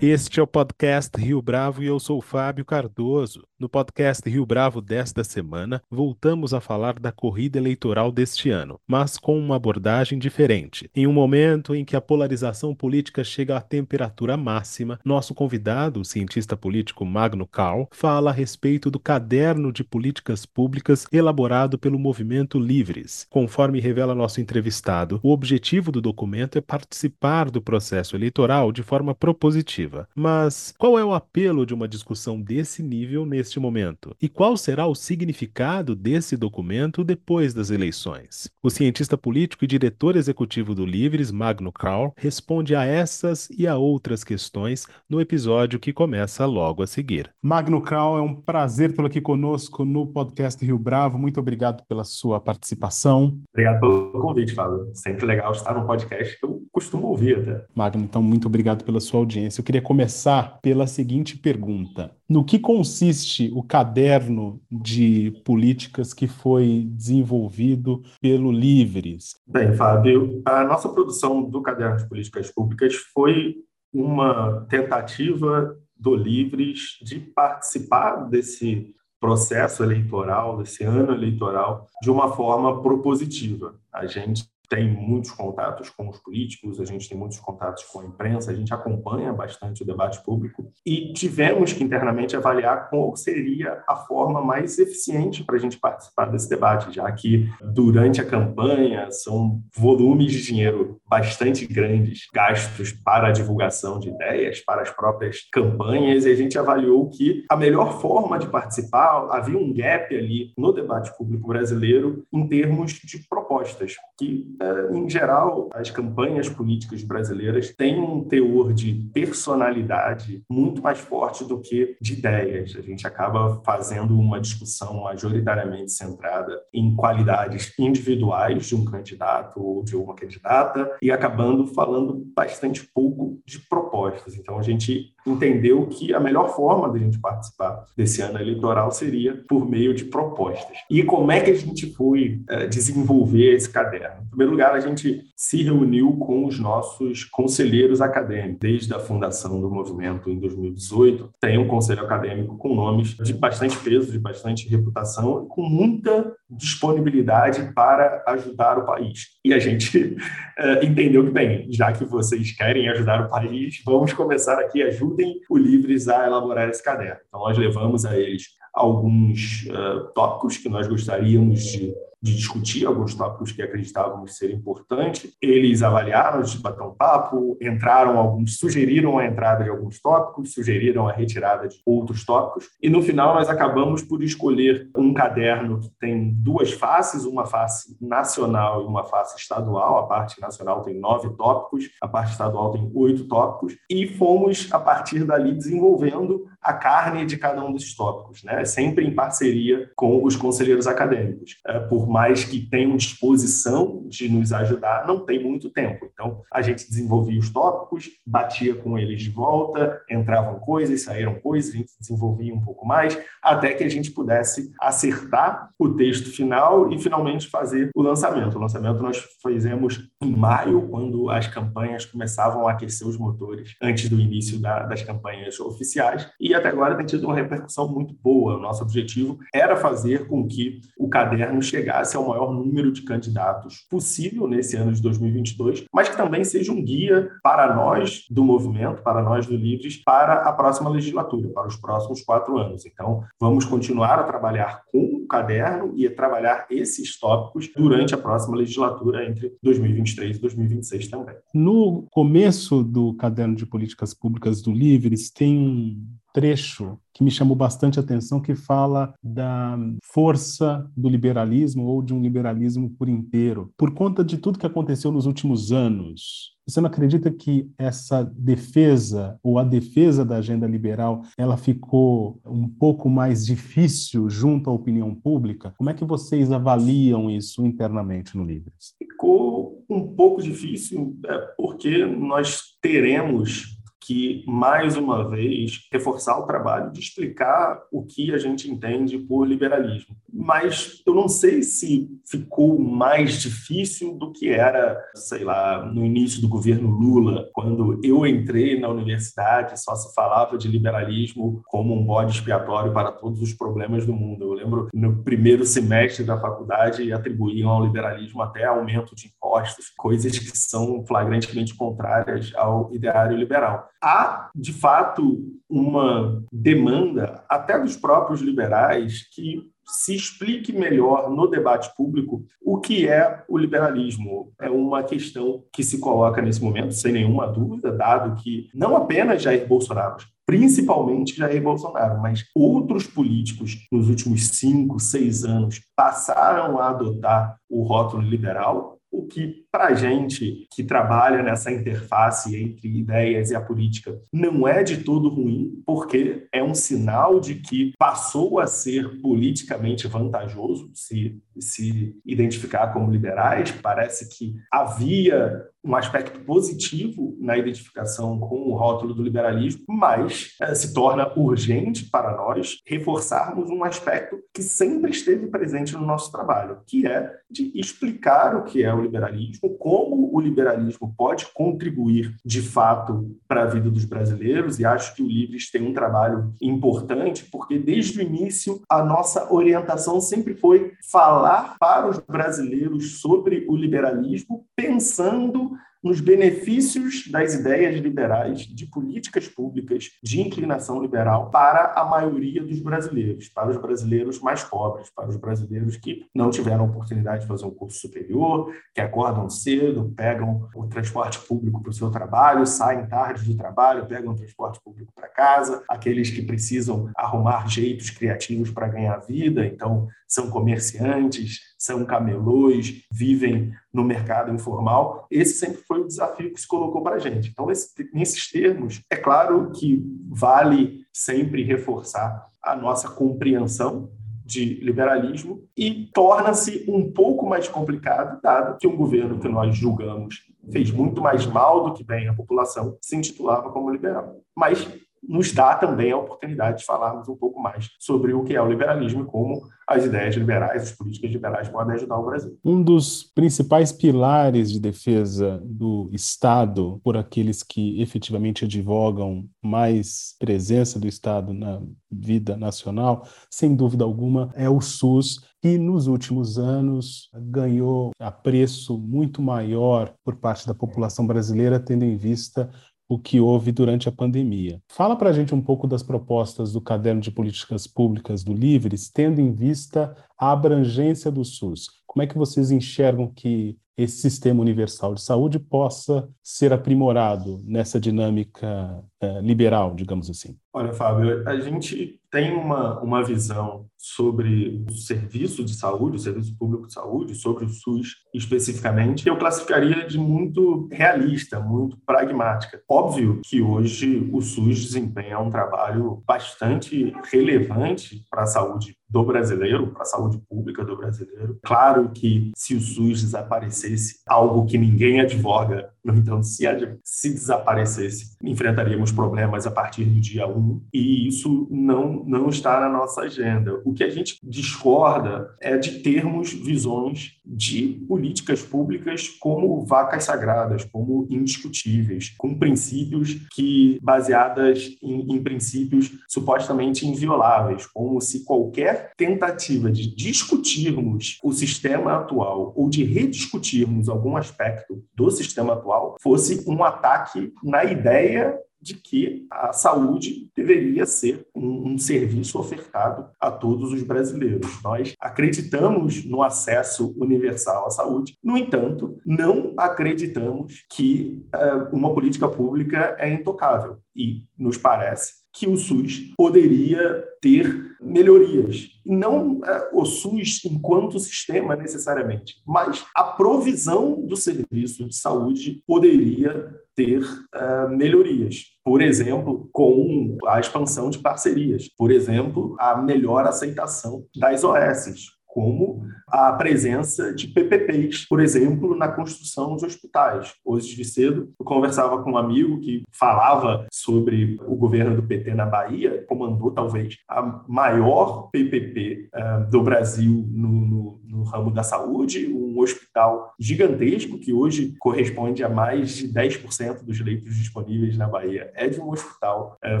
Este 0.00 0.38
é 0.38 0.42
o 0.44 0.46
podcast 0.46 1.20
Rio 1.20 1.42
Bravo 1.42 1.82
e 1.82 1.86
eu 1.86 1.98
sou 1.98 2.22
Fábio 2.22 2.64
Cardoso. 2.64 3.42
No 3.58 3.68
podcast 3.68 4.30
Rio 4.30 4.46
Bravo 4.46 4.80
desta 4.80 5.24
semana, 5.24 5.82
voltamos 5.90 6.54
a 6.54 6.60
falar 6.60 7.00
da 7.00 7.10
corrida 7.10 7.58
eleitoral 7.58 8.12
deste 8.12 8.48
ano, 8.48 8.78
mas 8.86 9.18
com 9.18 9.36
uma 9.36 9.56
abordagem 9.56 10.16
diferente. 10.16 10.88
Em 10.94 11.08
um 11.08 11.12
momento 11.12 11.74
em 11.74 11.84
que 11.84 11.96
a 11.96 12.00
polarização 12.00 12.76
política 12.76 13.24
chega 13.24 13.56
à 13.56 13.60
temperatura 13.60 14.36
máxima, 14.36 15.00
nosso 15.04 15.34
convidado, 15.34 16.00
o 16.00 16.04
cientista 16.04 16.56
político 16.56 17.04
Magno 17.04 17.44
Carl, 17.44 17.88
fala 17.90 18.30
a 18.30 18.32
respeito 18.32 18.92
do 18.92 19.00
caderno 19.00 19.72
de 19.72 19.82
políticas 19.82 20.46
públicas 20.46 21.08
elaborado 21.10 21.76
pelo 21.76 21.98
Movimento 21.98 22.56
Livres. 22.56 23.26
Conforme 23.28 23.80
revela 23.80 24.14
nosso 24.14 24.40
entrevistado, 24.40 25.18
o 25.24 25.32
objetivo 25.32 25.90
do 25.90 26.00
documento 26.00 26.56
é 26.56 26.60
participar 26.60 27.50
do 27.50 27.60
processo 27.60 28.14
eleitoral 28.14 28.70
de 28.70 28.84
forma 28.84 29.12
propositiva 29.12 29.87
mas 30.14 30.74
qual 30.78 30.98
é 30.98 31.04
o 31.04 31.14
apelo 31.14 31.64
de 31.64 31.74
uma 31.74 31.88
discussão 31.88 32.40
desse 32.40 32.82
nível 32.82 33.24
neste 33.24 33.58
momento? 33.60 34.14
E 34.20 34.28
qual 34.28 34.56
será 34.56 34.86
o 34.86 34.94
significado 34.94 35.94
desse 35.94 36.36
documento 36.36 37.04
depois 37.04 37.54
das 37.54 37.70
eleições? 37.70 38.50
O 38.62 38.70
cientista 38.70 39.16
político 39.16 39.64
e 39.64 39.68
diretor 39.68 40.16
executivo 40.16 40.74
do 40.74 40.84
Livres, 40.84 41.30
Magno 41.30 41.72
Carl, 41.72 42.12
responde 42.16 42.74
a 42.74 42.84
essas 42.84 43.48
e 43.50 43.66
a 43.66 43.76
outras 43.76 44.24
questões 44.24 44.86
no 45.08 45.20
episódio 45.20 45.78
que 45.78 45.92
começa 45.92 46.44
logo 46.46 46.82
a 46.82 46.86
seguir. 46.86 47.30
Magno 47.42 47.80
Carl, 47.80 48.18
é 48.18 48.22
um 48.22 48.34
prazer 48.34 48.94
tê-lo 48.94 49.06
aqui 49.06 49.20
conosco 49.20 49.84
no 49.84 50.06
podcast 50.06 50.64
Rio 50.64 50.78
Bravo. 50.78 51.18
Muito 51.18 51.40
obrigado 51.40 51.84
pela 51.86 52.04
sua 52.04 52.40
participação. 52.40 53.38
Obrigado 53.52 53.80
pelo 53.80 54.12
convite, 54.12 54.54
Fábio. 54.54 54.90
Sempre 54.94 55.26
legal 55.26 55.52
estar 55.52 55.74
no 55.74 55.86
podcast 55.86 56.38
que 56.38 56.44
eu 56.44 56.57
costumo 56.78 57.08
ouvir 57.08 57.38
até. 57.38 57.64
Magno, 57.74 58.04
então 58.04 58.22
muito 58.22 58.46
obrigado 58.46 58.84
pela 58.84 59.00
sua 59.00 59.20
audiência. 59.20 59.60
Eu 59.60 59.64
queria 59.64 59.78
queria 59.78 59.82
começar 59.82 60.58
pela 60.60 60.86
seguinte 60.86 61.36
pergunta: 61.38 62.10
No 62.28 62.44
que 62.44 62.58
consiste 62.58 63.50
o 63.54 63.62
caderno 63.62 64.60
de 64.70 65.32
políticas 65.44 66.12
que 66.12 66.26
foi 66.26 66.84
desenvolvido 66.90 68.02
pelo 68.20 68.50
Livres? 68.50 69.36
Bem, 69.46 69.72
Fábio, 69.72 70.42
a 70.44 70.64
nossa 70.64 70.88
produção 70.88 71.42
do 71.42 71.62
caderno 71.62 71.96
de 71.96 72.08
políticas 72.08 72.50
públicas 72.50 72.94
foi 73.14 73.56
uma 73.92 74.66
tentativa 74.68 75.76
do 75.96 76.14
Livres 76.14 76.98
de 77.02 77.18
participar 77.18 78.28
desse 78.28 78.94
processo 79.20 79.82
eleitoral, 79.82 80.58
desse 80.58 80.84
ano 80.84 81.12
eleitoral, 81.12 81.88
de 82.00 82.10
uma 82.10 82.30
forma 82.36 82.80
propositiva. 82.82 83.74
A 83.92 84.06
gente 84.06 84.44
tem 84.68 84.90
muitos 84.90 85.30
contatos 85.30 85.88
com 85.90 86.08
os 86.08 86.18
políticos, 86.18 86.80
a 86.80 86.84
gente 86.84 87.08
tem 87.08 87.16
muitos 87.16 87.40
contatos 87.40 87.84
com 87.84 88.00
a 88.00 88.04
imprensa, 88.04 88.50
a 88.50 88.54
gente 88.54 88.72
acompanha 88.72 89.32
bastante 89.32 89.82
o 89.82 89.86
debate 89.86 90.22
público 90.22 90.70
e 90.84 91.12
tivemos 91.12 91.72
que 91.72 91.82
internamente 91.82 92.36
avaliar 92.36 92.90
qual 92.90 93.16
seria 93.16 93.82
a 93.88 93.96
forma 93.96 94.42
mais 94.42 94.78
eficiente 94.78 95.42
para 95.42 95.56
a 95.56 95.58
gente 95.58 95.78
participar 95.78 96.26
desse 96.26 96.48
debate, 96.48 96.94
já 96.94 97.10
que 97.12 97.48
durante 97.62 98.20
a 98.20 98.24
campanha 98.24 99.10
são 99.10 99.62
volumes 99.74 100.32
de 100.32 100.42
dinheiro 100.42 101.00
bastante 101.08 101.66
grandes 101.66 102.26
gastos 102.32 102.92
para 102.92 103.28
a 103.28 103.32
divulgação 103.32 103.98
de 103.98 104.10
ideias, 104.10 104.60
para 104.60 104.82
as 104.82 104.90
próprias 104.90 105.48
campanhas, 105.50 106.26
e 106.26 106.30
a 106.30 106.34
gente 106.34 106.58
avaliou 106.58 107.08
que 107.08 107.44
a 107.50 107.56
melhor 107.56 108.00
forma 108.00 108.38
de 108.38 108.48
participar 108.48 109.28
havia 109.30 109.58
um 109.58 109.72
gap 109.72 110.14
ali 110.14 110.52
no 110.56 110.72
debate 110.72 111.16
público 111.16 111.48
brasileiro 111.48 112.24
em 112.32 112.46
termos 112.46 112.92
de 112.92 113.26
propostas, 113.28 113.94
que 114.18 114.57
em 114.92 115.08
geral, 115.08 115.68
as 115.72 115.90
campanhas 115.90 116.48
políticas 116.48 117.02
brasileiras 117.02 117.74
têm 117.74 118.00
um 118.00 118.24
teor 118.24 118.72
de 118.72 118.92
personalidade 119.12 120.42
muito 120.50 120.82
mais 120.82 120.98
forte 120.98 121.44
do 121.44 121.60
que 121.60 121.96
de 122.00 122.14
ideias. 122.14 122.74
A 122.76 122.82
gente 122.82 123.06
acaba 123.06 123.60
fazendo 123.64 124.18
uma 124.18 124.40
discussão 124.40 125.02
majoritariamente 125.02 125.92
centrada 125.92 126.60
em 126.72 126.94
qualidades 126.94 127.72
individuais 127.78 128.66
de 128.66 128.74
um 128.74 128.84
candidato 128.84 129.60
ou 129.60 129.84
de 129.84 129.96
uma 129.96 130.14
candidata 130.14 130.96
e 131.00 131.10
acabando 131.10 131.66
falando 131.66 132.24
bastante 132.34 132.84
pouco 132.92 133.40
de 133.46 133.60
propostas. 133.60 134.34
Então, 134.34 134.58
a 134.58 134.62
gente 134.62 135.12
entendeu 135.26 135.86
que 135.86 136.14
a 136.14 136.20
melhor 136.20 136.54
forma 136.54 136.90
da 136.90 136.98
gente 136.98 137.18
participar 137.18 137.86
desse 137.96 138.22
ano 138.22 138.38
eleitoral 138.40 138.90
seria 138.90 139.42
por 139.48 139.68
meio 139.68 139.94
de 139.94 140.04
propostas. 140.04 140.78
E 140.90 141.02
como 141.02 141.30
é 141.30 141.40
que 141.40 141.50
a 141.50 141.54
gente 141.54 141.92
foi 141.94 142.42
é, 142.48 142.66
desenvolver 142.66 143.54
esse 143.54 143.68
caderno? 143.68 144.26
Em 144.32 144.36
primeiro 144.48 144.50
lugar, 144.50 144.74
a 144.74 144.80
gente 144.80 145.24
se 145.36 145.62
reuniu 145.62 146.16
com 146.16 146.46
os 146.46 146.58
nossos 146.58 147.24
conselheiros 147.24 148.00
acadêmicos. 148.00 148.58
Desde 148.60 148.94
a 148.94 148.98
fundação 148.98 149.60
do 149.60 149.70
movimento 149.70 150.30
em 150.30 150.38
2018, 150.38 151.30
tem 151.40 151.58
um 151.58 151.68
conselho 151.68 152.02
acadêmico 152.02 152.56
com 152.56 152.74
nomes 152.74 153.14
de 153.16 153.34
bastante 153.34 153.76
peso, 153.78 154.10
de 154.10 154.18
bastante 154.18 154.68
reputação 154.68 155.46
com 155.46 155.62
muita 155.62 156.32
disponibilidade 156.50 157.72
para 157.74 158.22
ajudar 158.28 158.78
o 158.78 158.86
país. 158.86 159.38
E 159.44 159.52
a 159.52 159.58
gente 159.58 160.16
é, 160.58 160.84
entendeu 160.86 161.24
que, 161.24 161.30
bem, 161.30 161.66
já 161.70 161.92
que 161.92 162.04
vocês 162.04 162.52
querem 162.52 162.88
ajudar 162.88 163.26
o 163.26 163.28
país, 163.28 163.82
vamos 163.84 164.12
começar 164.12 164.58
aqui, 164.58 164.82
ajudem 164.82 165.40
o 165.48 165.58
Livres 165.58 166.08
a 166.08 166.26
elaborar 166.26 166.68
esse 166.68 166.82
caderno. 166.82 167.20
Então, 167.28 167.40
nós 167.40 167.58
levamos 167.58 168.04
a 168.04 168.18
eles 168.18 168.58
alguns 168.72 169.66
uh, 169.66 170.12
tópicos 170.14 170.56
que 170.56 170.68
nós 170.68 170.86
gostaríamos 170.86 171.64
de 171.64 171.92
de 172.20 172.34
discutir 172.34 172.86
alguns 172.86 173.14
tópicos 173.14 173.52
que 173.52 173.62
acreditávamos 173.62 174.36
ser 174.36 174.52
importantes. 174.52 175.32
Eles 175.40 175.82
avaliaram, 175.82 176.42
de 176.42 176.58
bater 176.58 176.82
um 176.82 176.94
papo, 176.94 177.56
entraram 177.60 178.18
alguns, 178.18 178.58
sugeriram 178.58 179.18
a 179.18 179.26
entrada 179.26 179.64
de 179.64 179.70
alguns 179.70 180.00
tópicos, 180.00 180.52
sugeriram 180.52 181.08
a 181.08 181.12
retirada 181.12 181.68
de 181.68 181.80
outros 181.86 182.24
tópicos, 182.24 182.68
e 182.82 182.88
no 182.88 183.02
final 183.02 183.34
nós 183.34 183.48
acabamos 183.48 184.02
por 184.02 184.22
escolher 184.22 184.90
um 184.96 185.14
caderno 185.14 185.80
que 185.80 185.90
tem 186.00 186.32
duas 186.34 186.72
faces, 186.72 187.24
uma 187.24 187.46
face 187.46 187.96
nacional 188.00 188.82
e 188.82 188.86
uma 188.86 189.04
face 189.04 189.38
estadual. 189.38 189.98
A 189.98 190.06
parte 190.06 190.40
nacional 190.40 190.82
tem 190.82 190.98
nove 190.98 191.30
tópicos, 191.36 191.90
a 192.00 192.08
parte 192.08 192.32
estadual 192.32 192.72
tem 192.72 192.90
oito 192.94 193.26
tópicos, 193.26 193.76
e 193.90 194.08
fomos, 194.08 194.68
a 194.72 194.78
partir 194.78 195.24
dali, 195.24 195.54
desenvolvendo 195.54 196.46
a 196.60 196.72
carne 196.72 197.24
de 197.24 197.36
cada 197.36 197.64
um 197.64 197.72
desses 197.72 197.94
tópicos, 197.94 198.42
né? 198.42 198.64
sempre 198.64 199.06
em 199.06 199.14
parceria 199.14 199.90
com 199.96 200.24
os 200.24 200.36
conselheiros 200.36 200.86
acadêmicos. 200.86 201.56
É, 201.66 201.78
mais 202.08 202.44
que 202.44 202.60
tenham 202.60 202.96
disposição 202.96 204.04
de 204.08 204.28
nos 204.28 204.52
ajudar, 204.52 205.06
não 205.06 205.24
tem 205.24 205.42
muito 205.42 205.70
tempo. 205.70 206.08
Então, 206.12 206.42
a 206.52 206.62
gente 206.62 206.88
desenvolvia 206.88 207.38
os 207.38 207.50
tópicos, 207.50 208.10
batia 208.26 208.74
com 208.74 208.98
eles 208.98 209.22
de 209.22 209.30
volta, 209.30 210.00
entravam 210.10 210.58
coisas, 210.60 211.02
saíram 211.02 211.34
coisas, 211.36 211.74
a 211.74 211.76
gente 211.78 211.92
desenvolvia 212.00 212.54
um 212.54 212.60
pouco 212.60 212.86
mais, 212.86 213.18
até 213.42 213.74
que 213.74 213.84
a 213.84 213.88
gente 213.88 214.10
pudesse 214.10 214.72
acertar 214.80 215.70
o 215.78 215.90
texto 215.90 216.30
final 216.30 216.92
e 216.92 216.98
finalmente 216.98 217.48
fazer 217.48 217.90
o 217.94 218.02
lançamento. 218.02 218.56
O 218.56 218.60
lançamento 218.60 219.02
nós 219.02 219.22
fizemos 219.42 220.08
em 220.22 220.34
maio, 220.34 220.88
quando 220.88 221.30
as 221.30 221.46
campanhas 221.46 222.04
começavam 222.04 222.66
a 222.66 222.72
aquecer 222.72 223.06
os 223.06 223.16
motores, 223.16 223.74
antes 223.82 224.08
do 224.08 224.18
início 224.18 224.60
da, 224.60 224.84
das 224.84 225.02
campanhas 225.02 225.58
oficiais, 225.60 226.30
e 226.40 226.54
até 226.54 226.68
agora 226.68 226.96
tem 226.96 227.06
tido 227.06 227.24
uma 227.24 227.34
repercussão 227.34 227.88
muito 227.88 228.14
boa. 228.22 228.56
O 228.56 228.60
nosso 228.60 228.82
objetivo 228.82 229.38
era 229.54 229.76
fazer 229.76 230.26
com 230.26 230.46
que 230.46 230.80
o 230.98 231.08
caderno 231.08 231.62
chegasse 231.62 231.97
chegasse 231.98 232.16
ao 232.16 232.26
maior 232.26 232.52
número 232.52 232.92
de 232.92 233.02
candidatos 233.02 233.86
possível 233.90 234.46
nesse 234.46 234.76
ano 234.76 234.92
de 234.92 235.02
2022, 235.02 235.84
mas 235.92 236.08
que 236.08 236.16
também 236.16 236.44
seja 236.44 236.72
um 236.72 236.82
guia 236.82 237.30
para 237.42 237.74
nós 237.74 238.24
do 238.30 238.44
movimento, 238.44 239.02
para 239.02 239.22
nós 239.22 239.46
do 239.46 239.56
Livres, 239.56 239.96
para 239.96 240.34
a 240.42 240.52
próxima 240.52 240.90
legislatura, 240.90 241.48
para 241.48 241.66
os 241.66 241.76
próximos 241.76 242.22
quatro 242.22 242.58
anos. 242.58 242.86
Então, 242.86 243.22
vamos 243.40 243.64
continuar 243.64 244.18
a 244.18 244.24
trabalhar 244.24 244.82
com 244.90 244.98
o 244.98 245.26
caderno 245.26 245.92
e 245.96 246.06
a 246.06 246.14
trabalhar 246.14 246.66
esses 246.70 247.18
tópicos 247.18 247.70
durante 247.76 248.14
a 248.14 248.18
próxima 248.18 248.56
legislatura 248.56 249.28
entre 249.28 249.56
2023 249.62 250.36
e 250.36 250.40
2026 250.40 251.08
também. 251.08 251.34
No 251.52 252.06
começo 252.10 252.82
do 252.82 253.14
caderno 253.14 253.54
de 253.54 253.66
políticas 253.66 254.14
públicas 254.14 254.62
do 254.62 254.72
Livres, 254.72 255.30
tem 255.30 255.58
um 255.58 256.17
trecho 256.32 256.98
que 257.12 257.24
me 257.24 257.30
chamou 257.30 257.56
bastante 257.56 257.98
atenção, 257.98 258.40
que 258.40 258.54
fala 258.54 259.12
da 259.22 259.76
força 260.04 260.88
do 260.96 261.08
liberalismo 261.08 261.84
ou 261.84 262.00
de 262.00 262.14
um 262.14 262.22
liberalismo 262.22 262.90
por 262.90 263.08
inteiro. 263.08 263.72
Por 263.76 263.92
conta 263.92 264.22
de 264.22 264.38
tudo 264.38 264.58
que 264.58 264.66
aconteceu 264.66 265.10
nos 265.10 265.26
últimos 265.26 265.72
anos, 265.72 266.56
você 266.68 266.80
não 266.80 266.88
acredita 266.88 267.30
que 267.30 267.68
essa 267.78 268.22
defesa 268.22 269.38
ou 269.42 269.58
a 269.58 269.64
defesa 269.64 270.24
da 270.24 270.36
agenda 270.36 270.66
liberal 270.66 271.22
ela 271.36 271.56
ficou 271.56 272.40
um 272.46 272.68
pouco 272.68 273.08
mais 273.08 273.44
difícil 273.44 274.28
junto 274.28 274.68
à 274.70 274.72
opinião 274.72 275.14
pública? 275.14 275.72
Como 275.76 275.90
é 275.90 275.94
que 275.94 276.04
vocês 276.04 276.52
avaliam 276.52 277.30
isso 277.30 277.66
internamente 277.66 278.36
no 278.36 278.44
Livres? 278.44 278.94
Ficou 278.98 279.82
um 279.88 280.14
pouco 280.14 280.42
difícil, 280.42 281.18
é, 281.26 281.38
porque 281.56 282.04
nós 282.04 282.60
teremos 282.82 283.77
que, 284.08 284.42
mais 284.46 284.96
uma 284.96 285.28
vez, 285.28 285.86
reforçar 285.92 286.38
o 286.38 286.46
trabalho 286.46 286.90
de 286.90 286.98
explicar 286.98 287.78
o 287.92 288.02
que 288.02 288.32
a 288.32 288.38
gente 288.38 288.70
entende 288.70 289.18
por 289.18 289.46
liberalismo. 289.46 290.16
Mas 290.32 291.02
eu 291.06 291.14
não 291.14 291.28
sei 291.28 291.62
se 291.62 292.08
ficou 292.26 292.78
mais 292.78 293.34
difícil 293.34 294.16
do 294.16 294.32
que 294.32 294.48
era, 294.48 294.98
sei 295.14 295.44
lá, 295.44 295.84
no 295.84 296.06
início 296.06 296.40
do 296.40 296.48
governo 296.48 296.88
Lula, 296.88 297.50
quando 297.52 298.00
eu 298.02 298.26
entrei 298.26 298.80
na 298.80 298.88
universidade, 298.88 299.78
só 299.78 299.94
se 299.94 300.14
falava 300.14 300.56
de 300.56 300.68
liberalismo 300.68 301.60
como 301.66 301.94
um 301.94 302.02
bode 302.02 302.32
expiatório 302.32 302.94
para 302.94 303.12
todos 303.12 303.42
os 303.42 303.52
problemas 303.52 304.06
do 304.06 304.14
mundo. 304.14 304.44
Eu 304.44 304.52
lembro 304.54 304.88
no 304.94 305.22
primeiro 305.22 305.66
semestre 305.66 306.24
da 306.24 306.40
faculdade 306.40 307.12
atribuíam 307.12 307.68
ao 307.68 307.84
liberalismo 307.84 308.40
até 308.40 308.64
aumento 308.64 309.14
de 309.14 309.26
impostos, 309.26 309.92
coisas 309.98 310.38
que 310.38 310.56
são 310.56 311.04
flagrantemente 311.06 311.74
contrárias 311.74 312.52
ao 312.54 312.90
ideário 312.94 313.36
liberal. 313.36 313.86
Há, 314.02 314.50
de 314.54 314.72
fato, 314.72 315.44
uma 315.68 316.42
demanda, 316.52 317.44
até 317.48 317.78
dos 317.78 317.96
próprios 317.96 318.40
liberais, 318.40 319.28
que 319.32 319.62
se 319.86 320.14
explique 320.14 320.72
melhor 320.72 321.30
no 321.30 321.46
debate 321.46 321.90
público 321.96 322.44
o 322.62 322.78
que 322.78 323.08
é 323.08 323.42
o 323.48 323.56
liberalismo. 323.56 324.52
É 324.60 324.70
uma 324.70 325.02
questão 325.02 325.64
que 325.72 325.82
se 325.82 325.98
coloca 325.98 326.42
nesse 326.42 326.62
momento, 326.62 326.92
sem 326.92 327.12
nenhuma 327.12 327.46
dúvida, 327.46 327.90
dado 327.90 328.40
que 328.42 328.68
não 328.74 328.96
apenas 328.96 329.42
Jair 329.42 329.66
Bolsonaro, 329.66 330.16
principalmente 330.46 331.36
Jair 331.36 331.62
Bolsonaro, 331.62 332.20
mas 332.20 332.44
outros 332.54 333.06
políticos 333.06 333.78
nos 333.90 334.08
últimos 334.08 334.48
cinco, 334.48 335.00
seis 335.00 335.44
anos 335.44 335.80
passaram 335.96 336.78
a 336.78 336.90
adotar 336.90 337.56
o 337.68 337.82
rótulo 337.82 338.22
liberal 338.22 338.98
o 339.10 339.26
que, 339.26 339.64
para 339.70 339.86
a 339.86 339.94
gente 339.94 340.66
que 340.72 340.82
trabalha 340.82 341.42
nessa 341.42 341.70
interface 341.70 342.56
entre 342.56 342.88
ideias 342.88 343.50
e 343.50 343.54
a 343.54 343.60
política, 343.60 344.18
não 344.32 344.66
é 344.66 344.82
de 344.82 344.98
todo 344.98 345.28
ruim, 345.28 345.82
porque 345.86 346.46
é 346.52 346.62
um 346.62 346.74
sinal 346.74 347.38
de 347.40 347.56
que 347.56 347.92
passou 347.98 348.58
a 348.58 348.66
ser 348.66 349.20
politicamente 349.20 350.06
vantajoso 350.06 350.90
se, 350.94 351.40
se 351.58 352.16
identificar 352.24 352.92
como 352.92 353.10
liberais. 353.10 353.70
Parece 353.70 354.28
que 354.28 354.54
havia 354.72 355.68
um 355.84 355.94
aspecto 355.94 356.40
positivo 356.40 357.36
na 357.40 357.56
identificação 357.56 358.38
com 358.38 358.68
o 358.68 358.76
rótulo 358.76 359.14
do 359.14 359.22
liberalismo, 359.22 359.84
mas 359.88 360.54
é, 360.60 360.74
se 360.74 360.92
torna 360.92 361.32
urgente 361.38 362.04
para 362.10 362.36
nós 362.36 362.78
reforçarmos 362.86 363.70
um 363.70 363.84
aspecto 363.84 364.38
que 364.52 364.62
sempre 364.62 365.10
esteve 365.10 365.46
presente 365.46 365.94
no 365.94 366.04
nosso 366.04 366.30
trabalho, 366.30 366.80
que 366.86 367.06
é 367.06 367.30
de 367.50 367.72
explicar 367.74 368.56
o 368.56 368.64
que 368.64 368.82
é 368.82 368.92
o 368.92 369.00
liberalismo, 369.00 369.57
como 369.78 370.34
o 370.34 370.40
liberalismo 370.40 371.14
pode 371.16 371.46
contribuir 371.54 372.34
de 372.44 372.60
fato 372.60 373.34
para 373.46 373.62
a 373.62 373.66
vida 373.66 373.90
dos 373.90 374.04
brasileiros, 374.04 374.78
e 374.78 374.84
acho 374.84 375.14
que 375.14 375.22
o 375.22 375.28
Livres 375.28 375.70
tem 375.70 375.82
um 375.82 375.94
trabalho 375.94 376.52
importante, 376.60 377.46
porque 377.50 377.78
desde 377.78 378.18
o 378.18 378.22
início 378.22 378.82
a 378.90 379.02
nossa 379.02 379.52
orientação 379.52 380.20
sempre 380.20 380.54
foi 380.54 380.92
falar 381.10 381.76
para 381.78 382.08
os 382.08 382.18
brasileiros 382.18 383.20
sobre 383.20 383.64
o 383.68 383.76
liberalismo, 383.76 384.66
pensando 384.76 385.70
nos 386.02 386.20
benefícios 386.20 387.28
das 387.30 387.54
ideias 387.54 388.00
liberais, 388.00 388.60
de 388.60 388.86
políticas 388.86 389.48
públicas 389.48 390.10
de 390.22 390.40
inclinação 390.40 391.02
liberal 391.02 391.50
para 391.50 391.92
a 391.94 392.04
maioria 392.04 392.62
dos 392.62 392.80
brasileiros, 392.80 393.48
para 393.48 393.70
os 393.70 393.76
brasileiros 393.76 394.40
mais 394.40 394.62
pobres, 394.62 395.10
para 395.10 395.28
os 395.28 395.36
brasileiros 395.36 395.96
que 395.96 396.26
não 396.34 396.50
tiveram 396.50 396.84
oportunidade 396.84 397.42
de 397.42 397.48
fazer 397.48 397.66
um 397.66 397.74
curso 397.74 397.98
superior, 397.98 398.72
que 398.94 399.00
acordam 399.00 399.50
cedo, 399.50 400.12
pegam 400.16 400.68
o 400.74 400.86
transporte 400.86 401.38
público 401.40 401.82
para 401.82 401.90
o 401.90 401.94
seu 401.94 402.10
trabalho, 402.10 402.66
saem 402.66 403.06
tarde 403.06 403.44
do 403.44 403.56
trabalho, 403.56 404.06
pegam 404.06 404.32
o 404.32 404.36
transporte 404.36 404.80
público 404.80 405.12
para 405.14 405.28
casa, 405.28 405.82
aqueles 405.88 406.30
que 406.30 406.42
precisam 406.42 407.10
arrumar 407.16 407.68
jeitos 407.68 408.10
criativos 408.10 408.70
para 408.70 408.88
ganhar 408.88 409.18
vida, 409.18 409.66
então 409.66 410.08
são 410.26 410.50
comerciantes, 410.50 411.60
são 411.78 412.04
camelôs, 412.04 413.04
vivem 413.10 413.72
no 413.92 414.02
mercado 414.02 414.52
informal. 414.52 415.26
Esse 415.30 415.54
sempre 415.54 415.80
foi 415.86 416.00
o 416.00 416.06
desafio 416.06 416.52
que 416.52 416.60
se 416.60 416.66
colocou 416.66 417.02
para 417.02 417.16
a 417.16 417.18
gente. 417.18 417.50
Então, 417.50 417.70
esse, 417.70 417.88
nesses 418.12 418.50
termos, 418.50 419.00
é 419.08 419.16
claro 419.16 419.70
que 419.70 420.04
vale 420.28 421.02
sempre 421.12 421.62
reforçar 421.62 422.48
a 422.60 422.74
nossa 422.74 423.08
compreensão 423.08 424.10
de 424.44 424.80
liberalismo 424.80 425.62
e 425.76 426.10
torna-se 426.14 426.84
um 426.88 427.12
pouco 427.12 427.46
mais 427.46 427.68
complicado, 427.68 428.40
dado 428.42 428.78
que 428.78 428.86
um 428.86 428.96
governo 428.96 429.38
que 429.38 429.48
nós 429.48 429.76
julgamos 429.76 430.46
fez 430.72 430.90
muito 430.90 431.20
mais 431.20 431.46
mal 431.46 431.84
do 431.84 431.94
que 431.94 432.02
bem 432.02 432.28
à 432.28 432.34
população 432.34 432.96
se 433.00 433.14
intitulava 433.14 433.70
como 433.70 433.90
liberal. 433.90 434.40
Mas 434.56 434.88
nos 435.22 435.52
dá 435.52 435.74
também 435.74 436.12
a 436.12 436.16
oportunidade 436.16 436.78
de 436.78 436.84
falarmos 436.84 437.28
um 437.28 437.36
pouco 437.36 437.60
mais 437.60 437.88
sobre 437.98 438.32
o 438.32 438.44
que 438.44 438.54
é 438.54 438.62
o 438.62 438.68
liberalismo 438.68 439.22
e 439.22 439.26
como 439.26 439.62
as 439.88 440.04
ideias 440.04 440.34
liberais, 440.34 440.82
as 440.82 440.92
políticas 440.92 441.30
liberais 441.30 441.68
podem 441.68 441.94
ajudar 441.94 442.18
o 442.18 442.26
Brasil. 442.26 442.58
Um 442.62 442.82
dos 442.82 443.22
principais 443.34 443.90
pilares 443.90 444.70
de 444.70 444.78
defesa 444.78 445.62
do 445.64 446.10
Estado 446.12 447.00
por 447.02 447.16
aqueles 447.16 447.62
que 447.62 448.00
efetivamente 448.02 448.66
advogam 448.66 449.48
mais 449.62 450.36
presença 450.38 451.00
do 451.00 451.08
Estado 451.08 451.54
na 451.54 451.80
vida 452.10 452.54
nacional, 452.56 453.26
sem 453.50 453.74
dúvida 453.74 454.04
alguma, 454.04 454.52
é 454.54 454.68
o 454.68 454.80
SUS, 454.80 455.40
que 455.60 455.76
nos 455.78 456.06
últimos 456.06 456.58
anos 456.58 457.30
ganhou 457.34 458.12
apreço 458.20 458.96
muito 458.98 459.42
maior 459.42 460.14
por 460.24 460.36
parte 460.36 460.66
da 460.66 460.74
população 460.74 461.26
brasileira, 461.26 461.80
tendo 461.80 462.04
em 462.04 462.16
vista 462.16 462.70
o 463.08 463.18
que 463.18 463.40
houve 463.40 463.72
durante 463.72 464.08
a 464.08 464.12
pandemia. 464.12 464.82
Fala 464.88 465.16
para 465.16 465.30
a 465.30 465.32
gente 465.32 465.54
um 465.54 465.62
pouco 465.62 465.86
das 465.86 466.02
propostas 466.02 466.72
do 466.72 466.80
Caderno 466.80 467.20
de 467.20 467.30
Políticas 467.30 467.86
Públicas 467.86 468.44
do 468.44 468.52
Livres, 468.52 469.08
tendo 469.08 469.40
em 469.40 469.52
vista 469.52 470.14
a 470.38 470.52
abrangência 470.52 471.30
do 471.30 471.44
SUS. 471.44 471.88
Como 472.06 472.22
é 472.22 472.26
que 472.26 472.36
vocês 472.36 472.70
enxergam 472.70 473.28
que 473.28 473.78
esse 473.96 474.18
sistema 474.18 474.60
universal 474.60 475.12
de 475.12 475.20
saúde 475.20 475.58
possa 475.58 476.28
ser 476.40 476.72
aprimorado 476.72 477.60
nessa 477.64 477.98
dinâmica 477.98 479.02
eh, 479.20 479.40
liberal, 479.42 479.94
digamos 479.94 480.30
assim? 480.30 480.56
Olha, 480.72 480.92
Fábio, 480.92 481.42
a 481.48 481.58
gente 481.58 482.20
tem 482.30 482.54
uma, 482.54 483.00
uma 483.00 483.24
visão 483.24 483.86
sobre 483.96 484.84
o 484.88 484.92
serviço 484.92 485.64
de 485.64 485.74
saúde, 485.74 486.16
o 486.16 486.20
serviço 486.20 486.56
público 486.56 486.86
de 486.86 486.92
saúde, 486.92 487.34
sobre 487.34 487.64
o 487.64 487.68
SUS 487.68 488.16
especificamente, 488.32 489.26
eu 489.26 489.36
classificaria 489.36 490.06
de 490.06 490.18
muito 490.18 490.88
realista, 490.92 491.58
muito 491.58 491.98
pragmática. 492.06 492.80
Óbvio 492.88 493.40
que 493.44 493.60
hoje 493.60 494.28
o 494.32 494.40
SUS 494.40 494.84
desempenha 494.84 495.38
um 495.40 495.50
trabalho 495.50 496.22
bastante 496.26 497.12
relevante 497.32 498.24
para 498.30 498.42
a 498.42 498.46
saúde 498.46 498.96
do 499.08 499.24
brasileiro, 499.24 499.88
para 499.88 500.02
a 500.02 500.04
saúde 500.04 500.38
pública 500.48 500.84
do 500.84 500.96
brasileiro. 500.96 501.58
Claro 501.64 502.10
que 502.10 502.52
se 502.54 502.74
o 502.74 502.80
SUS 502.80 503.22
desaparecesse, 503.22 504.20
algo 504.28 504.66
que 504.66 504.76
ninguém 504.76 505.20
advoga, 505.20 505.90
no 506.04 506.14
entanto, 506.14 506.44
se, 506.44 506.64
se 507.02 507.30
desaparecesse, 507.30 508.36
enfrentaríamos 508.42 509.07
problemas 509.10 509.66
a 509.66 509.70
partir 509.70 510.04
do 510.04 510.20
dia 510.20 510.46
1 510.46 510.82
e 510.92 511.28
isso 511.28 511.66
não, 511.70 512.24
não 512.24 512.48
está 512.48 512.80
na 512.80 512.88
nossa 512.88 513.22
agenda. 513.22 513.80
O 513.84 513.92
que 513.92 514.04
a 514.04 514.10
gente 514.10 514.38
discorda 514.42 515.54
é 515.60 515.76
de 515.76 516.00
termos 516.00 516.52
visões 516.52 517.38
de 517.44 518.04
políticas 518.06 518.62
públicas 518.62 519.28
como 519.40 519.84
vacas 519.84 520.24
sagradas, 520.24 520.84
como 520.84 521.26
indiscutíveis, 521.30 522.34
com 522.36 522.58
princípios 522.58 523.46
que 523.52 523.98
baseadas 524.02 524.90
em, 525.02 525.34
em 525.34 525.42
princípios 525.42 526.10
supostamente 526.28 527.06
invioláveis, 527.06 527.86
como 527.86 528.20
se 528.20 528.44
qualquer 528.44 529.12
tentativa 529.16 529.90
de 529.90 530.14
discutirmos 530.14 531.38
o 531.42 531.52
sistema 531.52 532.16
atual 532.16 532.72
ou 532.76 532.88
de 532.88 533.04
rediscutirmos 533.04 534.08
algum 534.08 534.36
aspecto 534.36 535.02
do 535.14 535.30
sistema 535.30 535.74
atual 535.74 536.16
fosse 536.20 536.64
um 536.66 536.84
ataque 536.84 537.52
na 537.62 537.84
ideia 537.84 538.58
de 538.80 538.94
que 538.94 539.46
a 539.50 539.72
saúde 539.72 540.50
deveria 540.56 541.06
ser 541.06 541.46
um, 541.54 541.92
um, 541.92 541.98
serviço 541.98 542.58
ofertado 542.58 543.28
a 543.40 543.50
todos 543.50 543.92
os 543.92 544.02
brasileiros. 544.02 544.82
Nós 544.82 545.14
acreditamos 545.20 546.24
no 546.24 546.42
acesso 546.42 547.14
universal 547.18 547.86
à 547.86 547.90
saúde, 547.90 548.36
no 548.42 548.56
entanto, 548.56 549.18
não 549.24 549.74
acreditamos 549.76 550.84
que 550.90 551.42
uh, 551.54 551.94
uma 551.94 552.14
política 552.14 552.48
pública 552.48 553.16
é 553.18 553.32
intocável 553.32 553.98
e 554.14 554.44
nos 554.58 554.76
parece 554.76 555.38
que 555.52 555.66
o 555.66 555.76
SUS 555.76 556.32
poderia 556.36 557.24
ter 557.40 557.96
melhorias. 558.00 558.90
Não 559.04 559.60
é, 559.64 559.90
o 559.92 560.04
SUS 560.04 560.64
enquanto 560.64 561.18
sistema 561.18 561.74
necessariamente, 561.74 562.54
mas 562.66 563.04
a 563.14 563.24
provisão 563.24 564.24
do 564.24 564.36
serviço 564.36 565.08
de 565.08 565.16
saúde 565.16 565.82
poderia 565.86 566.72
ter 566.98 567.22
uh, 567.22 567.88
melhorias. 567.88 568.64
Por 568.84 569.00
exemplo, 569.00 569.70
com 569.72 570.36
a 570.48 570.58
expansão 570.58 571.10
de 571.10 571.20
parcerias. 571.20 571.88
Por 571.96 572.10
exemplo, 572.10 572.74
a 572.80 573.00
melhor 573.00 573.46
aceitação 573.46 574.24
das 574.36 574.64
OSs 574.64 575.37
como 575.48 576.06
a 576.28 576.52
presença 576.52 577.34
de 577.34 577.48
PPPs, 577.48 578.28
por 578.28 578.40
exemplo, 578.40 578.94
na 578.94 579.08
construção 579.08 579.74
dos 579.74 579.82
hospitais. 579.82 580.52
Hoje 580.64 580.94
de 580.94 581.04
cedo, 581.04 581.52
eu 581.58 581.64
conversava 581.64 582.22
com 582.22 582.32
um 582.32 582.36
amigo 582.36 582.78
que 582.80 583.02
falava 583.10 583.86
sobre 583.90 584.58
o 584.66 584.76
governo 584.76 585.16
do 585.16 585.22
PT 585.22 585.54
na 585.54 585.66
Bahia, 585.66 586.24
comandou 586.28 586.70
talvez 586.70 587.16
a 587.28 587.64
maior 587.66 588.50
PPP 588.50 589.28
uh, 589.34 589.38
eh, 589.38 589.66
do 589.70 589.82
Brasil 589.82 590.46
no, 590.50 590.68
no, 590.68 591.20
no 591.24 591.42
ramo 591.44 591.70
da 591.70 591.82
saúde, 591.82 592.46
um 592.52 592.78
hospital 592.78 593.54
gigantesco 593.58 594.38
que 594.38 594.52
hoje 594.52 594.94
corresponde 594.98 595.64
a 595.64 595.68
mais 595.68 596.16
de 596.16 596.28
10% 596.28 597.02
dos 597.02 597.20
leitos 597.20 597.56
disponíveis 597.56 598.16
na 598.16 598.28
Bahia. 598.28 598.70
É 598.74 598.86
de 598.88 599.00
um 599.00 599.10
hospital 599.10 599.78
uh, 599.84 600.00